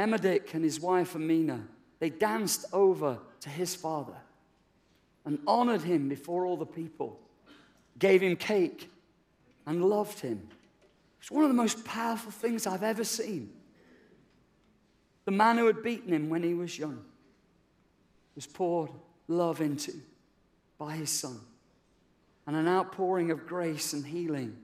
Emadik 0.00 0.54
and 0.54 0.64
his 0.64 0.80
wife 0.80 1.14
Amina, 1.14 1.60
they 1.98 2.08
danced 2.08 2.64
over 2.72 3.18
to 3.40 3.48
his 3.50 3.74
father 3.74 4.16
and 5.26 5.38
honored 5.46 5.82
him 5.82 6.08
before 6.08 6.46
all 6.46 6.56
the 6.56 6.64
people, 6.64 7.20
gave 7.98 8.22
him 8.22 8.36
cake, 8.36 8.90
and 9.66 9.84
loved 9.84 10.20
him. 10.20 10.48
It's 11.20 11.30
one 11.30 11.44
of 11.44 11.50
the 11.50 11.54
most 11.54 11.84
powerful 11.84 12.32
things 12.32 12.66
I've 12.66 12.82
ever 12.82 13.04
seen. 13.04 13.52
The 15.26 15.32
man 15.32 15.58
who 15.58 15.66
had 15.66 15.82
beaten 15.82 16.14
him 16.14 16.30
when 16.30 16.42
he 16.42 16.54
was 16.54 16.78
young 16.78 17.04
was 18.34 18.46
poured 18.46 18.90
love 19.28 19.60
into 19.60 19.92
by 20.78 20.96
his 20.96 21.10
son, 21.10 21.38
and 22.46 22.56
an 22.56 22.66
outpouring 22.66 23.30
of 23.30 23.46
grace 23.46 23.92
and 23.92 24.06
healing, 24.06 24.56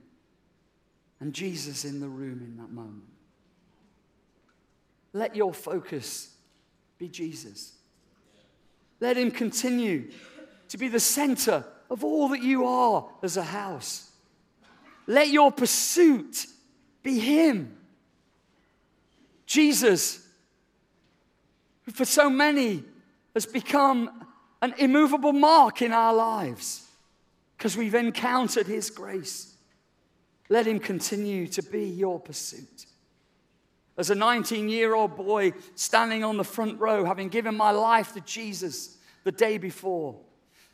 and 1.19 1.31
Jesus 1.31 1.85
in 1.85 1.99
the 1.99 2.07
room 2.07 2.41
in 2.41 2.57
that 2.57 2.71
moment. 2.71 3.03
Let 5.17 5.35
your 5.35 5.53
focus 5.53 6.29
be 6.97 7.07
Jesus. 7.07 7.73
Let 8.99 9.17
him 9.17 9.31
continue 9.31 10.11
to 10.69 10.77
be 10.77 10.87
the 10.87 10.99
center 10.99 11.63
of 11.89 12.03
all 12.03 12.29
that 12.29 12.41
you 12.41 12.65
are 12.65 13.07
as 13.23 13.37
a 13.37 13.43
house. 13.43 14.11
Let 15.07 15.29
your 15.29 15.51
pursuit 15.51 16.45
be 17.01 17.19
Him. 17.19 17.77
Jesus, 19.45 20.27
who 21.83 21.91
for 21.91 22.03
so 22.05 22.29
many 22.29 22.83
has 23.33 23.45
become 23.45 24.25
an 24.61 24.73
immovable 24.77 25.31
mark 25.31 25.81
in 25.81 25.93
our 25.93 26.13
lives 26.13 26.85
because 27.57 27.77
we've 27.77 27.95
encountered 27.95 28.67
His 28.67 28.89
grace. 28.89 29.55
Let 30.49 30.67
Him 30.67 30.79
continue 30.79 31.47
to 31.47 31.63
be 31.63 31.85
your 31.85 32.19
pursuit. 32.19 32.85
As 33.97 34.09
a 34.09 34.15
19 34.15 34.69
year 34.69 34.93
old 34.93 35.15
boy 35.15 35.53
standing 35.75 36.23
on 36.23 36.37
the 36.37 36.43
front 36.43 36.79
row, 36.79 37.03
having 37.05 37.29
given 37.29 37.55
my 37.55 37.71
life 37.71 38.13
to 38.13 38.21
Jesus 38.21 38.97
the 39.23 39.31
day 39.31 39.57
before, 39.57 40.15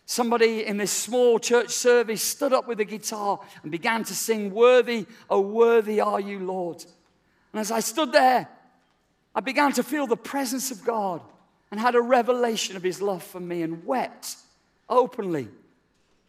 Somebody 0.06 0.66
in 0.66 0.78
this 0.78 0.92
small 0.92 1.40
church 1.40 1.70
service 1.70 2.22
stood 2.22 2.52
up 2.52 2.68
with 2.68 2.80
a 2.80 2.86
guitar 2.86 3.40
and 3.62 3.72
began 3.72 4.04
to 4.04 4.14
sing, 4.14 4.52
Worthy, 4.52 5.06
oh, 5.30 5.40
worthy 5.40 6.02
are 6.02 6.20
you, 6.20 6.40
Lord. 6.40 6.84
And 7.54 7.60
as 7.60 7.72
I 7.72 7.80
stood 7.80 8.12
there, 8.12 8.50
I 9.34 9.40
began 9.40 9.72
to 9.74 9.84
feel 9.84 10.06
the 10.06 10.18
presence 10.18 10.72
of 10.72 10.84
God 10.84 11.22
and 11.72 11.80
had 11.80 11.96
a 11.96 12.02
revelation 12.02 12.76
of 12.76 12.84
his 12.84 13.02
love 13.02 13.24
for 13.24 13.40
me 13.40 13.62
and 13.62 13.86
wept 13.86 14.36
openly 14.90 15.48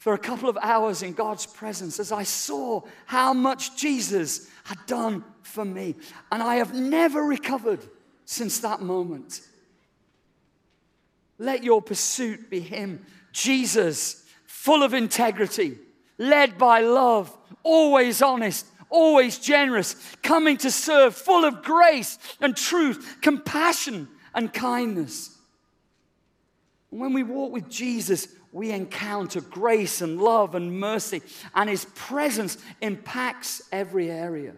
for 0.04 0.12
a 0.12 0.18
couple 0.18 0.50
of 0.50 0.58
hours 0.60 1.02
in 1.02 1.14
God's 1.14 1.46
presence 1.46 1.98
as 1.98 2.12
I 2.12 2.24
saw 2.24 2.82
how 3.06 3.32
much 3.32 3.74
Jesus 3.74 4.50
had 4.64 4.76
done 4.84 5.24
for 5.40 5.64
me. 5.64 5.94
And 6.30 6.42
I 6.42 6.56
have 6.56 6.74
never 6.74 7.22
recovered 7.22 7.80
since 8.26 8.58
that 8.58 8.82
moment. 8.82 9.40
Let 11.38 11.64
your 11.64 11.80
pursuit 11.80 12.50
be 12.50 12.60
Him 12.60 13.06
Jesus, 13.32 14.22
full 14.44 14.82
of 14.82 14.92
integrity, 14.92 15.78
led 16.18 16.58
by 16.58 16.82
love, 16.82 17.34
always 17.62 18.20
honest, 18.20 18.66
always 18.90 19.38
generous, 19.38 19.96
coming 20.22 20.58
to 20.58 20.70
serve, 20.70 21.16
full 21.16 21.46
of 21.46 21.62
grace 21.62 22.18
and 22.42 22.54
truth, 22.54 23.16
compassion 23.22 24.08
and 24.34 24.52
kindness. 24.52 25.34
When 26.90 27.14
we 27.14 27.22
walk 27.22 27.52
with 27.52 27.70
Jesus, 27.70 28.28
we 28.54 28.70
encounter 28.70 29.40
grace 29.40 30.00
and 30.00 30.22
love 30.22 30.54
and 30.54 30.78
mercy, 30.78 31.20
and 31.56 31.68
His 31.68 31.86
presence 31.96 32.56
impacts 32.80 33.60
every 33.72 34.12
area. 34.12 34.52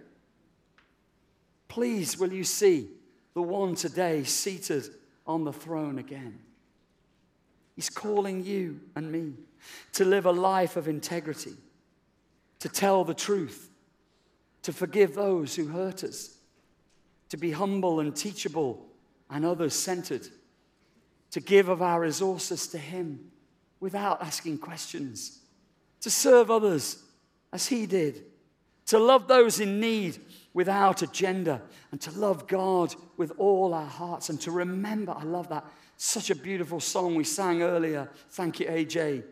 Please, 1.67 2.19
will 2.19 2.31
you 2.31 2.45
see 2.45 2.89
the 3.33 3.41
one 3.41 3.75
today 3.75 4.23
seated 4.23 4.87
on 5.27 5.45
the 5.45 5.53
throne 5.53 5.99
again? 5.99 6.39
He's 7.75 7.89
calling 7.89 8.45
you 8.45 8.81
and 8.95 9.11
me 9.11 9.33
to 9.95 10.05
live 10.05 10.27
a 10.27 10.31
life 10.31 10.77
of 10.77 10.89
integrity, 10.89 11.55
to 12.59 12.69
tell 12.69 13.03
the 13.03 13.15
truth, 13.15 13.71
to 14.61 14.75
forgive 14.75 15.15
those 15.15 15.57
who 15.57 15.69
hurt 15.69 16.05
us, 16.05 16.37
to 17.31 17.39
be 17.39 17.51
humble 17.51 18.01
and 18.01 18.15
teachable 18.15 18.87
and 19.31 19.47
others 19.47 19.73
centered, 19.73 20.29
to 21.31 21.41
give 21.41 21.71
of 21.71 21.81
our 21.81 22.03
resources 22.03 22.67
to 22.67 22.77
Him 22.77 23.31
without 23.81 24.23
asking 24.23 24.59
questions, 24.59 25.41
to 26.01 26.11
serve 26.11 26.51
others 26.51 27.03
as 27.53 27.67
He 27.67 27.87
did, 27.87 28.25
to 28.87 28.99
love 28.99 29.29
those 29.29 29.61
in 29.61 29.81
need 29.81 30.19
without 30.55 31.03
agenda, 31.03 31.61
and 31.91 32.01
to 32.01 32.11
love 32.13 32.47
God 32.47 32.95
with 33.17 33.33
all 33.39 33.75
our 33.75 33.87
hearts, 33.87 34.29
and 34.29 34.41
to 34.41 34.51
remember, 34.51 35.13
I 35.17 35.25
love 35.25 35.49
that 35.49 35.65
such 35.97 36.31
a 36.31 36.35
beautiful 36.35 36.81
song 36.81 37.15
we 37.15 37.25
sang 37.25 37.63
earlier. 37.63 38.11
Thank 38.31 38.61
you, 38.61 38.67
AJ. 38.67 39.23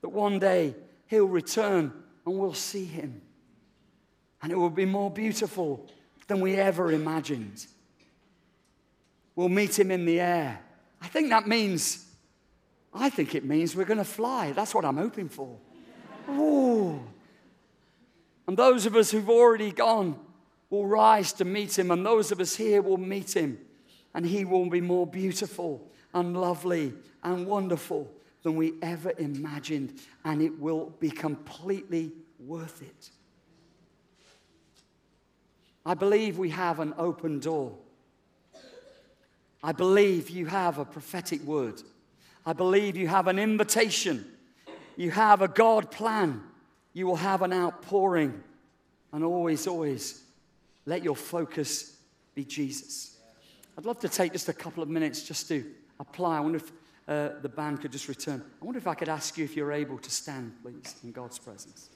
That 0.00 0.08
one 0.08 0.38
day 0.38 0.74
he'll 1.06 1.26
return 1.26 1.92
and 2.24 2.38
we'll 2.38 2.54
see 2.54 2.84
him. 2.84 3.20
And 4.42 4.52
it 4.52 4.56
will 4.56 4.70
be 4.70 4.84
more 4.84 5.10
beautiful 5.10 5.88
than 6.26 6.40
we 6.40 6.56
ever 6.56 6.92
imagined. 6.92 7.66
We'll 9.34 9.48
meet 9.48 9.78
him 9.78 9.90
in 9.90 10.04
the 10.04 10.20
air. 10.20 10.60
I 11.02 11.08
think 11.08 11.30
that 11.30 11.48
means, 11.48 12.06
I 12.94 13.10
think 13.10 13.34
it 13.34 13.44
means 13.44 13.74
we're 13.74 13.84
going 13.84 13.98
to 13.98 14.04
fly. 14.04 14.52
That's 14.52 14.74
what 14.74 14.84
I'm 14.84 14.96
hoping 14.96 15.28
for. 15.28 15.58
Ooh. 16.30 17.00
And 18.46 18.56
those 18.56 18.86
of 18.86 18.94
us 18.94 19.10
who've 19.10 19.28
already 19.28 19.72
gone 19.72 20.18
will 20.70 20.86
rise 20.86 21.32
to 21.34 21.44
meet 21.44 21.78
him, 21.78 21.90
and 21.90 22.04
those 22.04 22.30
of 22.30 22.40
us 22.40 22.54
here 22.54 22.82
will 22.82 22.98
meet 22.98 23.36
him, 23.36 23.58
and 24.14 24.24
he 24.24 24.44
will 24.44 24.68
be 24.68 24.80
more 24.80 25.06
beautiful 25.06 25.90
and 26.12 26.36
lovely 26.36 26.92
and 27.22 27.46
wonderful 27.46 28.10
than 28.42 28.56
we 28.56 28.74
ever 28.82 29.12
imagined, 29.18 30.00
and 30.24 30.42
it 30.42 30.58
will 30.60 30.92
be 31.00 31.10
completely 31.10 32.12
worth 32.38 32.82
it. 32.82 33.10
I 35.86 35.94
believe 35.94 36.38
we 36.38 36.50
have 36.50 36.80
an 36.80 36.94
open 36.98 37.40
door. 37.40 37.76
I 39.62 39.72
believe 39.72 40.30
you 40.30 40.46
have 40.46 40.78
a 40.78 40.84
prophetic 40.84 41.42
word. 41.42 41.82
I 42.46 42.52
believe 42.52 42.96
you 42.96 43.08
have 43.08 43.26
an 43.26 43.38
invitation. 43.38 44.26
You 44.96 45.10
have 45.10 45.42
a 45.42 45.48
God 45.48 45.90
plan. 45.90 46.42
You 46.92 47.06
will 47.06 47.16
have 47.16 47.42
an 47.42 47.52
outpouring. 47.52 48.42
And 49.12 49.24
always, 49.24 49.66
always 49.66 50.22
let 50.86 51.02
your 51.02 51.16
focus 51.16 51.96
be 52.34 52.44
Jesus. 52.44 53.18
I'd 53.76 53.86
love 53.86 54.00
to 54.00 54.08
take 54.08 54.32
just 54.32 54.48
a 54.48 54.52
couple 54.52 54.82
of 54.82 54.88
minutes 54.88 55.22
just 55.22 55.48
to 55.48 55.64
apply. 55.98 56.36
I 56.36 56.40
wonder 56.40 56.58
if 56.58 56.72
uh, 57.08 57.40
the 57.42 57.48
band 57.48 57.80
could 57.80 57.92
just 57.92 58.08
return. 58.08 58.42
I 58.60 58.64
wonder 58.64 58.78
if 58.78 58.86
I 58.86 58.94
could 58.94 59.08
ask 59.08 59.36
you 59.36 59.44
if 59.44 59.56
you're 59.56 59.72
able 59.72 59.98
to 59.98 60.10
stand, 60.10 60.52
please, 60.62 60.94
in 61.02 61.12
God's 61.12 61.38
presence. 61.38 61.90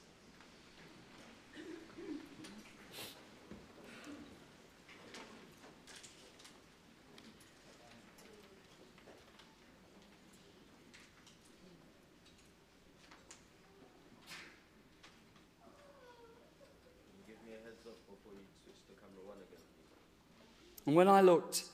And 20.86 20.96
when 20.96 21.06
I 21.06 21.20
looked 21.20 21.64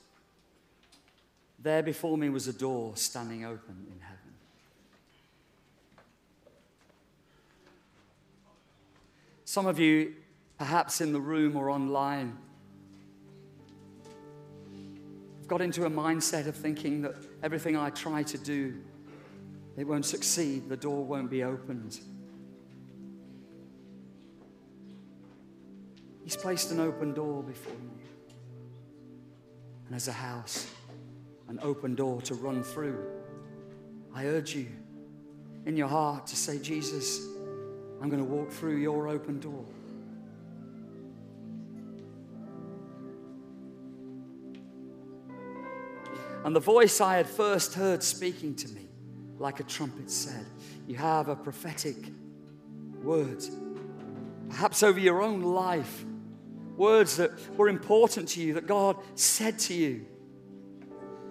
there 1.61 1.85
before 1.85 2.19
me 2.19 2.29
was 2.31 2.49
a 2.49 2.53
door 2.53 2.97
standing 2.97 3.45
open 3.45 3.87
in 3.91 4.01
heaven. 4.01 4.19
Some 9.45 9.67
of 9.67 9.79
you 9.79 10.15
perhaps 10.59 11.01
in 11.01 11.13
the 11.13 11.21
room 11.21 11.57
or 11.57 11.71
online, 11.71 12.37
I've 15.41 15.49
got 15.49 15.61
into 15.61 15.85
a 15.85 15.91
mindset 15.91 16.47
of 16.47 16.57
thinking 16.57 17.03
that 17.03 17.15
everything 17.43 17.77
I 17.77 17.91
try 17.91 18.25
to 18.25 18.39
do, 18.39 18.75
it 19.77 19.87
won't 19.87 20.07
succeed, 20.07 20.69
the 20.69 20.77
door 20.77 21.05
won't 21.05 21.31
be 21.31 21.45
opened. 21.45 22.01
He's 26.25 26.37
placed 26.37 26.71
an 26.71 26.81
open 26.81 27.13
door 27.13 27.43
before 27.43 27.73
you. 27.73 28.07
And 29.87 29.95
as 29.95 30.09
a 30.09 30.13
house, 30.13 30.67
an 31.49 31.59
open 31.63 31.95
door 31.95 32.23
to 32.23 32.35
run 32.35 32.63
through. 32.63 32.99
I 34.15 34.27
urge 34.27 34.55
you 34.55 34.67
in 35.67 35.77
your 35.77 35.89
heart 35.89 36.27
to 36.29 36.37
say, 36.37 36.59
Jesus, 36.59 37.21
I'm 38.01 38.09
going 38.09 38.25
to 38.25 38.25
walk 38.25 38.51
through 38.51 38.77
your 38.77 39.09
open 39.09 39.39
door. 39.39 39.65
And 46.45 46.55
the 46.55 46.61
voice 46.61 47.01
I 47.01 47.17
had 47.17 47.27
first 47.27 47.75
heard 47.75 48.03
speaking 48.03 48.55
to 48.57 48.69
me, 48.69 48.89
like 49.39 49.61
a 49.61 49.63
trumpet, 49.63 50.11
said, 50.11 50.47
You 50.87 50.97
have 50.97 51.29
a 51.29 51.37
prophetic 51.37 51.97
word, 53.03 53.43
perhaps 54.51 54.83
over 54.83 54.99
your 54.99 55.23
own 55.23 55.41
life, 55.41 56.05
words 56.77 57.17
that 57.17 57.31
were 57.57 57.69
important 57.69 58.29
to 58.31 58.41
you, 58.41 58.55
that 58.55 58.67
God 58.67 58.97
said 59.15 59.59
to 59.61 59.75
you, 59.75 60.07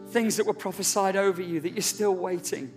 things 0.10 0.38
that 0.38 0.46
were 0.46 0.54
prophesied 0.54 1.16
over 1.16 1.42
you 1.42 1.60
that 1.60 1.72
you're 1.72 1.82
still 1.82 2.16
waiting. 2.16 2.72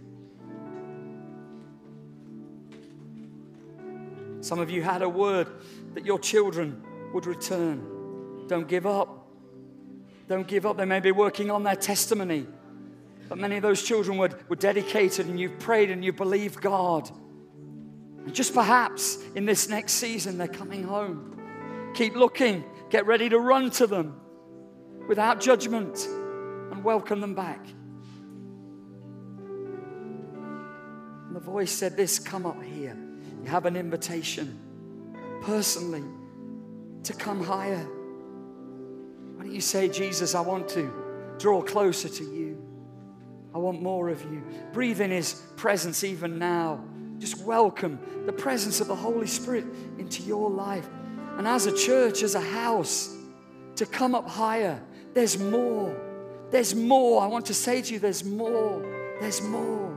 Some 4.40 4.58
of 4.58 4.70
you 4.70 4.82
had 4.82 5.02
a 5.02 5.08
word 5.08 5.48
that 5.94 6.06
your 6.06 6.18
children 6.18 6.82
would 7.12 7.26
return. 7.26 8.46
Don't 8.46 8.68
give 8.68 8.86
up. 8.86 9.28
Don't 10.28 10.46
give 10.46 10.66
up. 10.66 10.76
They 10.76 10.84
may 10.84 11.00
be 11.00 11.12
working 11.12 11.50
on 11.50 11.62
their 11.62 11.76
testimony. 11.76 12.46
But 13.28 13.38
many 13.38 13.56
of 13.56 13.62
those 13.62 13.82
children 13.82 14.18
were, 14.18 14.30
were 14.48 14.56
dedicated 14.56 15.26
and 15.26 15.38
you've 15.38 15.58
prayed 15.58 15.90
and 15.90 16.04
you 16.04 16.12
believed 16.12 16.60
God. 16.60 17.10
And 18.24 18.34
just 18.34 18.54
perhaps 18.54 19.18
in 19.34 19.46
this 19.46 19.68
next 19.68 19.94
season, 19.94 20.38
they're 20.38 20.48
coming 20.48 20.84
home. 20.84 21.36
Keep 21.97 22.14
looking. 22.14 22.62
Get 22.90 23.07
ready 23.07 23.28
to 23.30 23.38
run 23.38 23.70
to 23.72 23.86
them 23.86 24.20
without 25.09 25.40
judgment 25.40 26.07
and 26.07 26.84
welcome 26.84 27.22
them 27.22 27.34
back. 27.34 27.66
And 31.26 31.34
the 31.34 31.40
voice 31.40 31.72
said, 31.72 31.97
This, 31.97 32.18
come 32.18 32.44
up 32.44 32.62
here. 32.62 32.94
You 33.42 33.49
have 33.49 33.64
an 33.64 33.76
invitation 33.76 34.61
personally 35.40 36.05
to 37.05 37.12
come 37.14 37.42
higher 37.42 37.86
Why 39.36 39.44
don't 39.44 39.55
you 39.55 39.61
say, 39.61 39.88
Jesus, 39.88 40.34
I 40.34 40.40
want 40.40 40.68
to 40.70 40.92
draw 41.38 41.62
closer 41.62 42.11
to 42.11 42.24
you? 42.24 42.62
I 43.55 43.59
want 43.59 43.80
more 43.80 44.11
of 44.11 44.20
you. 44.24 44.42
Breathe 44.74 45.01
in 45.01 45.11
His 45.11 45.32
presence 45.57 46.05
even 46.05 46.38
now. 46.38 46.84
Just 47.18 47.38
welcome 47.38 47.99
the 48.26 48.32
presence 48.34 48.82
of 48.82 48.88
the 48.88 48.94
Holy 48.94 49.26
Spirit 49.26 49.64
into 49.99 50.22
your 50.24 50.51
life. 50.51 50.86
And 51.39 51.47
as 51.47 51.66
a 51.66 51.76
church, 51.76 52.22
as 52.22 52.34
a 52.34 52.41
house, 52.41 53.14
to 53.76 53.84
come 53.87 54.14
up 54.14 54.28
higher, 54.28 54.82
there's 55.12 55.39
more. 55.39 55.95
There's 56.51 56.74
more. 56.74 57.22
I 57.22 57.26
want 57.26 57.47
to 57.47 57.55
say 57.55 57.82
to 57.82 57.95
you, 57.95 57.99
there's 57.99 58.24
more. 58.24 58.80
There's 59.20 59.43
more. 59.43 59.95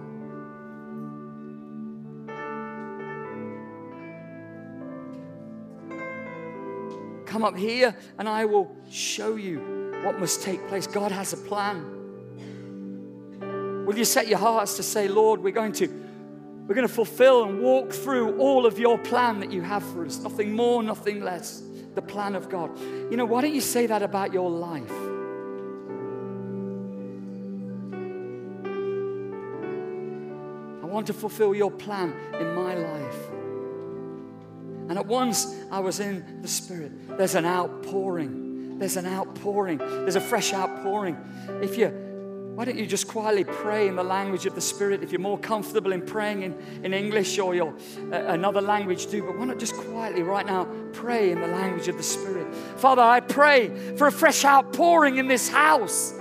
Come 7.26 7.44
up 7.44 7.56
here 7.56 7.96
and 8.18 8.28
I 8.28 8.46
will 8.46 8.76
show 8.90 9.36
you 9.36 9.60
what 10.04 10.20
must 10.20 10.42
take 10.42 10.68
place. 10.68 10.88
God 10.88 11.12
has 11.12 11.32
a 11.34 11.38
plan. 11.38 12.00
Will 13.86 13.98
you 13.98 14.06
set 14.06 14.28
your 14.28 14.40
hearts 14.40 14.76
to 14.78 14.84
say, 14.84 15.08
Lord, 15.08 15.42
we're 15.42 15.52
going 15.52 15.74
to 15.74 15.88
we're 16.70 16.76
going 16.76 16.88
to 16.88 16.94
fulfill 16.94 17.46
and 17.46 17.62
walk 17.62 17.92
through 17.92 18.38
all 18.38 18.68
of 18.68 18.78
your 18.78 19.00
plan 19.00 19.40
that 19.40 19.52
you 19.52 19.64
have 19.64 19.82
for 19.82 20.06
us. 20.06 20.20
Nothing 20.20 20.54
more, 20.54 20.84
nothing 20.84 21.24
less. 21.24 21.64
The 21.96 22.02
plan 22.04 22.36
of 22.36 22.48
God. 22.48 22.78
You 23.10 23.18
know, 23.18 23.26
why 23.26 23.42
don't 23.42 23.56
you 23.56 23.60
say 23.60 23.88
that 23.88 24.04
about 24.04 24.32
your 24.34 24.52
life? 24.52 24.92
I 30.84 30.86
want 30.86 31.08
to 31.08 31.14
fulfill 31.14 31.56
your 31.56 31.72
plan 31.72 32.14
in 32.40 32.54
my 32.54 32.76
life. 32.76 33.30
And 34.90 35.00
at 35.00 35.08
once 35.08 35.52
I 35.72 35.80
was 35.80 36.00
in 36.00 36.44
the 36.44 36.48
Spirit. 36.48 37.18
There's 37.18 37.34
an 37.34 37.48
outpouring. 37.48 38.78
There's 38.78 38.96
an 38.96 39.08
outpouring. 39.08 39.80
There's 39.80 40.18
a 40.18 40.22
fresh 40.22 40.54
outpouring. 40.54 41.18
If 41.64 41.80
you, 41.80 42.09
why 42.60 42.66
don't 42.66 42.78
you 42.78 42.86
just 42.86 43.08
quietly 43.08 43.46
pray 43.46 43.88
in 43.88 43.96
the 43.96 44.04
language 44.04 44.46
of 44.46 44.54
the 44.54 44.60
Spirit? 44.60 45.02
If 45.02 45.14
you're 45.14 45.22
more 45.22 45.40
comfortable 45.40 45.94
in 45.94 46.02
praying 46.02 46.44
in, 46.44 46.54
in 46.84 46.94
English 46.94 47.40
or 47.40 47.56
your, 47.56 47.74
uh, 48.12 48.18
another 48.18 48.60
language, 48.60 49.08
do. 49.08 49.24
But 49.24 49.40
why 49.40 49.46
not 49.46 49.60
just 49.60 49.76
quietly 49.76 50.24
right 50.24 50.46
now 50.46 50.68
pray 50.92 51.32
in 51.32 51.40
the 51.40 51.48
language 51.48 51.88
of 51.88 51.96
the 51.96 52.04
Spirit? 52.04 52.54
Father, 52.76 53.02
I 53.02 53.22
pray 53.22 53.70
for 53.96 54.08
a 54.08 54.12
fresh 54.12 54.44
outpouring 54.44 55.16
in 55.16 55.30
this 55.30 55.48
house. 55.48 56.14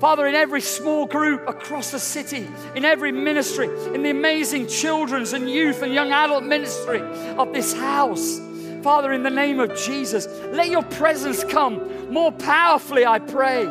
Father, 0.00 0.26
in 0.26 0.34
every 0.34 0.62
small 0.62 1.06
group 1.06 1.48
across 1.48 1.92
the 1.92 2.00
city, 2.00 2.44
in 2.74 2.84
every 2.84 3.12
ministry, 3.12 3.68
in 3.94 4.02
the 4.02 4.10
amazing 4.10 4.66
children's 4.66 5.32
and 5.32 5.48
youth 5.48 5.82
and 5.82 5.94
young 5.94 6.10
adult 6.10 6.42
ministry 6.42 7.02
of 7.36 7.52
this 7.52 7.72
house. 7.72 8.40
Father, 8.82 9.12
in 9.12 9.22
the 9.22 9.30
name 9.30 9.60
of 9.60 9.78
Jesus, 9.78 10.26
let 10.50 10.70
your 10.70 10.82
presence 10.82 11.44
come 11.44 12.10
more 12.12 12.32
powerfully, 12.32 13.06
I 13.06 13.20
pray. 13.20 13.62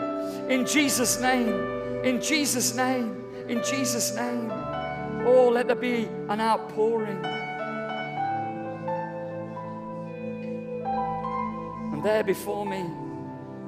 In 0.47 0.65
Jesus' 0.65 1.19
name, 1.19 1.76
in 2.03 2.21
Jesus' 2.21 2.75
name, 2.75 3.23
in 3.47 3.63
Jesus' 3.63 4.15
name. 4.15 4.51
Oh, 5.25 5.49
let 5.51 5.67
there 5.67 5.75
be 5.75 6.07
an 6.29 6.39
outpouring. 6.39 7.23
And 11.93 12.03
there 12.03 12.23
before 12.23 12.65
me 12.65 12.85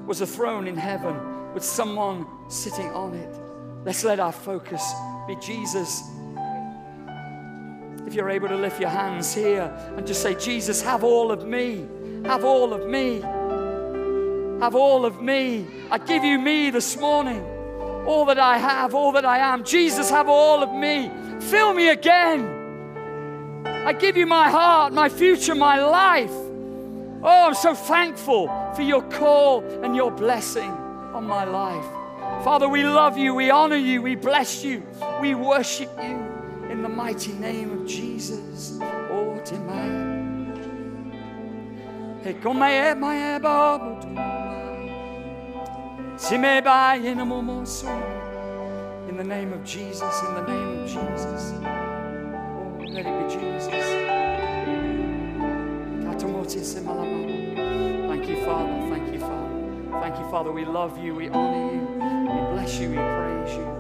was 0.06 0.22
a 0.22 0.28
throne 0.28 0.68
in 0.68 0.78
heaven 0.78 1.54
with 1.54 1.64
someone 1.64 2.26
sitting 2.48 2.88
on 2.92 3.14
it. 3.14 3.36
Let's 3.86 4.04
let 4.04 4.20
our 4.20 4.32
focus 4.32 4.84
be 5.28 5.36
Jesus. 5.36 6.04
If 8.06 8.14
you're 8.14 8.30
able 8.30 8.48
to 8.48 8.56
lift 8.56 8.80
your 8.80 8.90
hands 8.90 9.34
here 9.34 9.72
and 9.96 10.06
just 10.06 10.22
say, 10.22 10.36
Jesus, 10.36 10.82
have 10.82 11.04
all 11.04 11.32
of 11.32 11.46
me. 11.46 11.88
Have 12.26 12.44
all 12.44 12.74
of 12.74 12.88
me. 12.88 13.22
Have 14.62 14.76
all 14.76 15.06
of 15.06 15.22
me. 15.22 15.68
I 15.92 15.98
give 15.98 16.24
you 16.24 16.40
me 16.40 16.70
this 16.70 16.98
morning. 16.98 17.59
All 18.06 18.26
that 18.26 18.40
I 18.40 18.58
have, 18.58 18.96
all 18.96 19.12
that 19.14 19.26
I 19.26 19.40
am. 19.40 19.64
Jesus, 19.64 20.10
have 20.10 20.30
all 20.30 20.64
of 20.64 20.74
me. 20.74 21.12
Fill 21.40 21.74
me 21.74 21.90
again. 21.90 22.56
I 23.66 23.94
give 23.94 24.18
you 24.18 24.26
my 24.26 24.50
heart, 24.50 24.94
my 24.94 25.10
future, 25.10 25.56
my 25.56 25.84
life. 25.84 26.32
Oh, 27.22 27.48
I'm 27.48 27.54
so 27.54 27.76
thankful 27.76 28.48
for 28.76 28.82
your 28.82 29.02
call 29.04 29.64
and 29.84 29.96
your 29.96 30.12
blessing 30.12 30.70
on 30.70 31.26
my 31.26 31.44
life. 31.44 31.86
Father, 32.44 32.70
we 32.70 32.84
love 32.84 33.18
you, 33.18 33.34
we 33.36 33.50
honor 33.50 33.76
you, 33.76 34.02
we 34.02 34.16
bless 34.16 34.64
you, 34.64 34.84
we 35.20 35.36
worship 35.36 35.90
you 35.98 36.18
in 36.70 36.82
the 36.82 36.90
mighty 36.90 37.34
name 37.34 37.72
of 37.72 37.88
Jesus. 37.88 38.80
Oh, 38.82 39.40
in 49.08 49.16
the 49.16 49.24
name 49.24 49.54
of 49.54 49.64
Jesus, 49.64 50.22
in 50.28 50.34
the 50.36 50.44
name 50.48 50.80
of 50.80 50.86
Jesus. 50.86 51.54
Oh, 51.64 52.76
let 52.80 53.06
it 53.06 53.28
be 53.28 53.34
Jesus. 53.34 53.74
Thank 58.08 58.28
you, 58.28 58.46
Father. 58.46 58.90
Thank 58.90 59.14
you, 59.14 59.20
Father. 59.20 60.00
Thank 60.02 60.20
you, 60.20 60.30
Father. 60.30 60.52
We 60.52 60.66
love 60.66 60.98
you. 60.98 61.16
We 61.16 61.30
honor 61.30 61.74
you. 61.74 61.88
We 62.34 62.54
bless 62.54 62.80
you. 62.80 62.90
We 62.90 62.98
praise 62.98 63.56
you. 63.56 63.79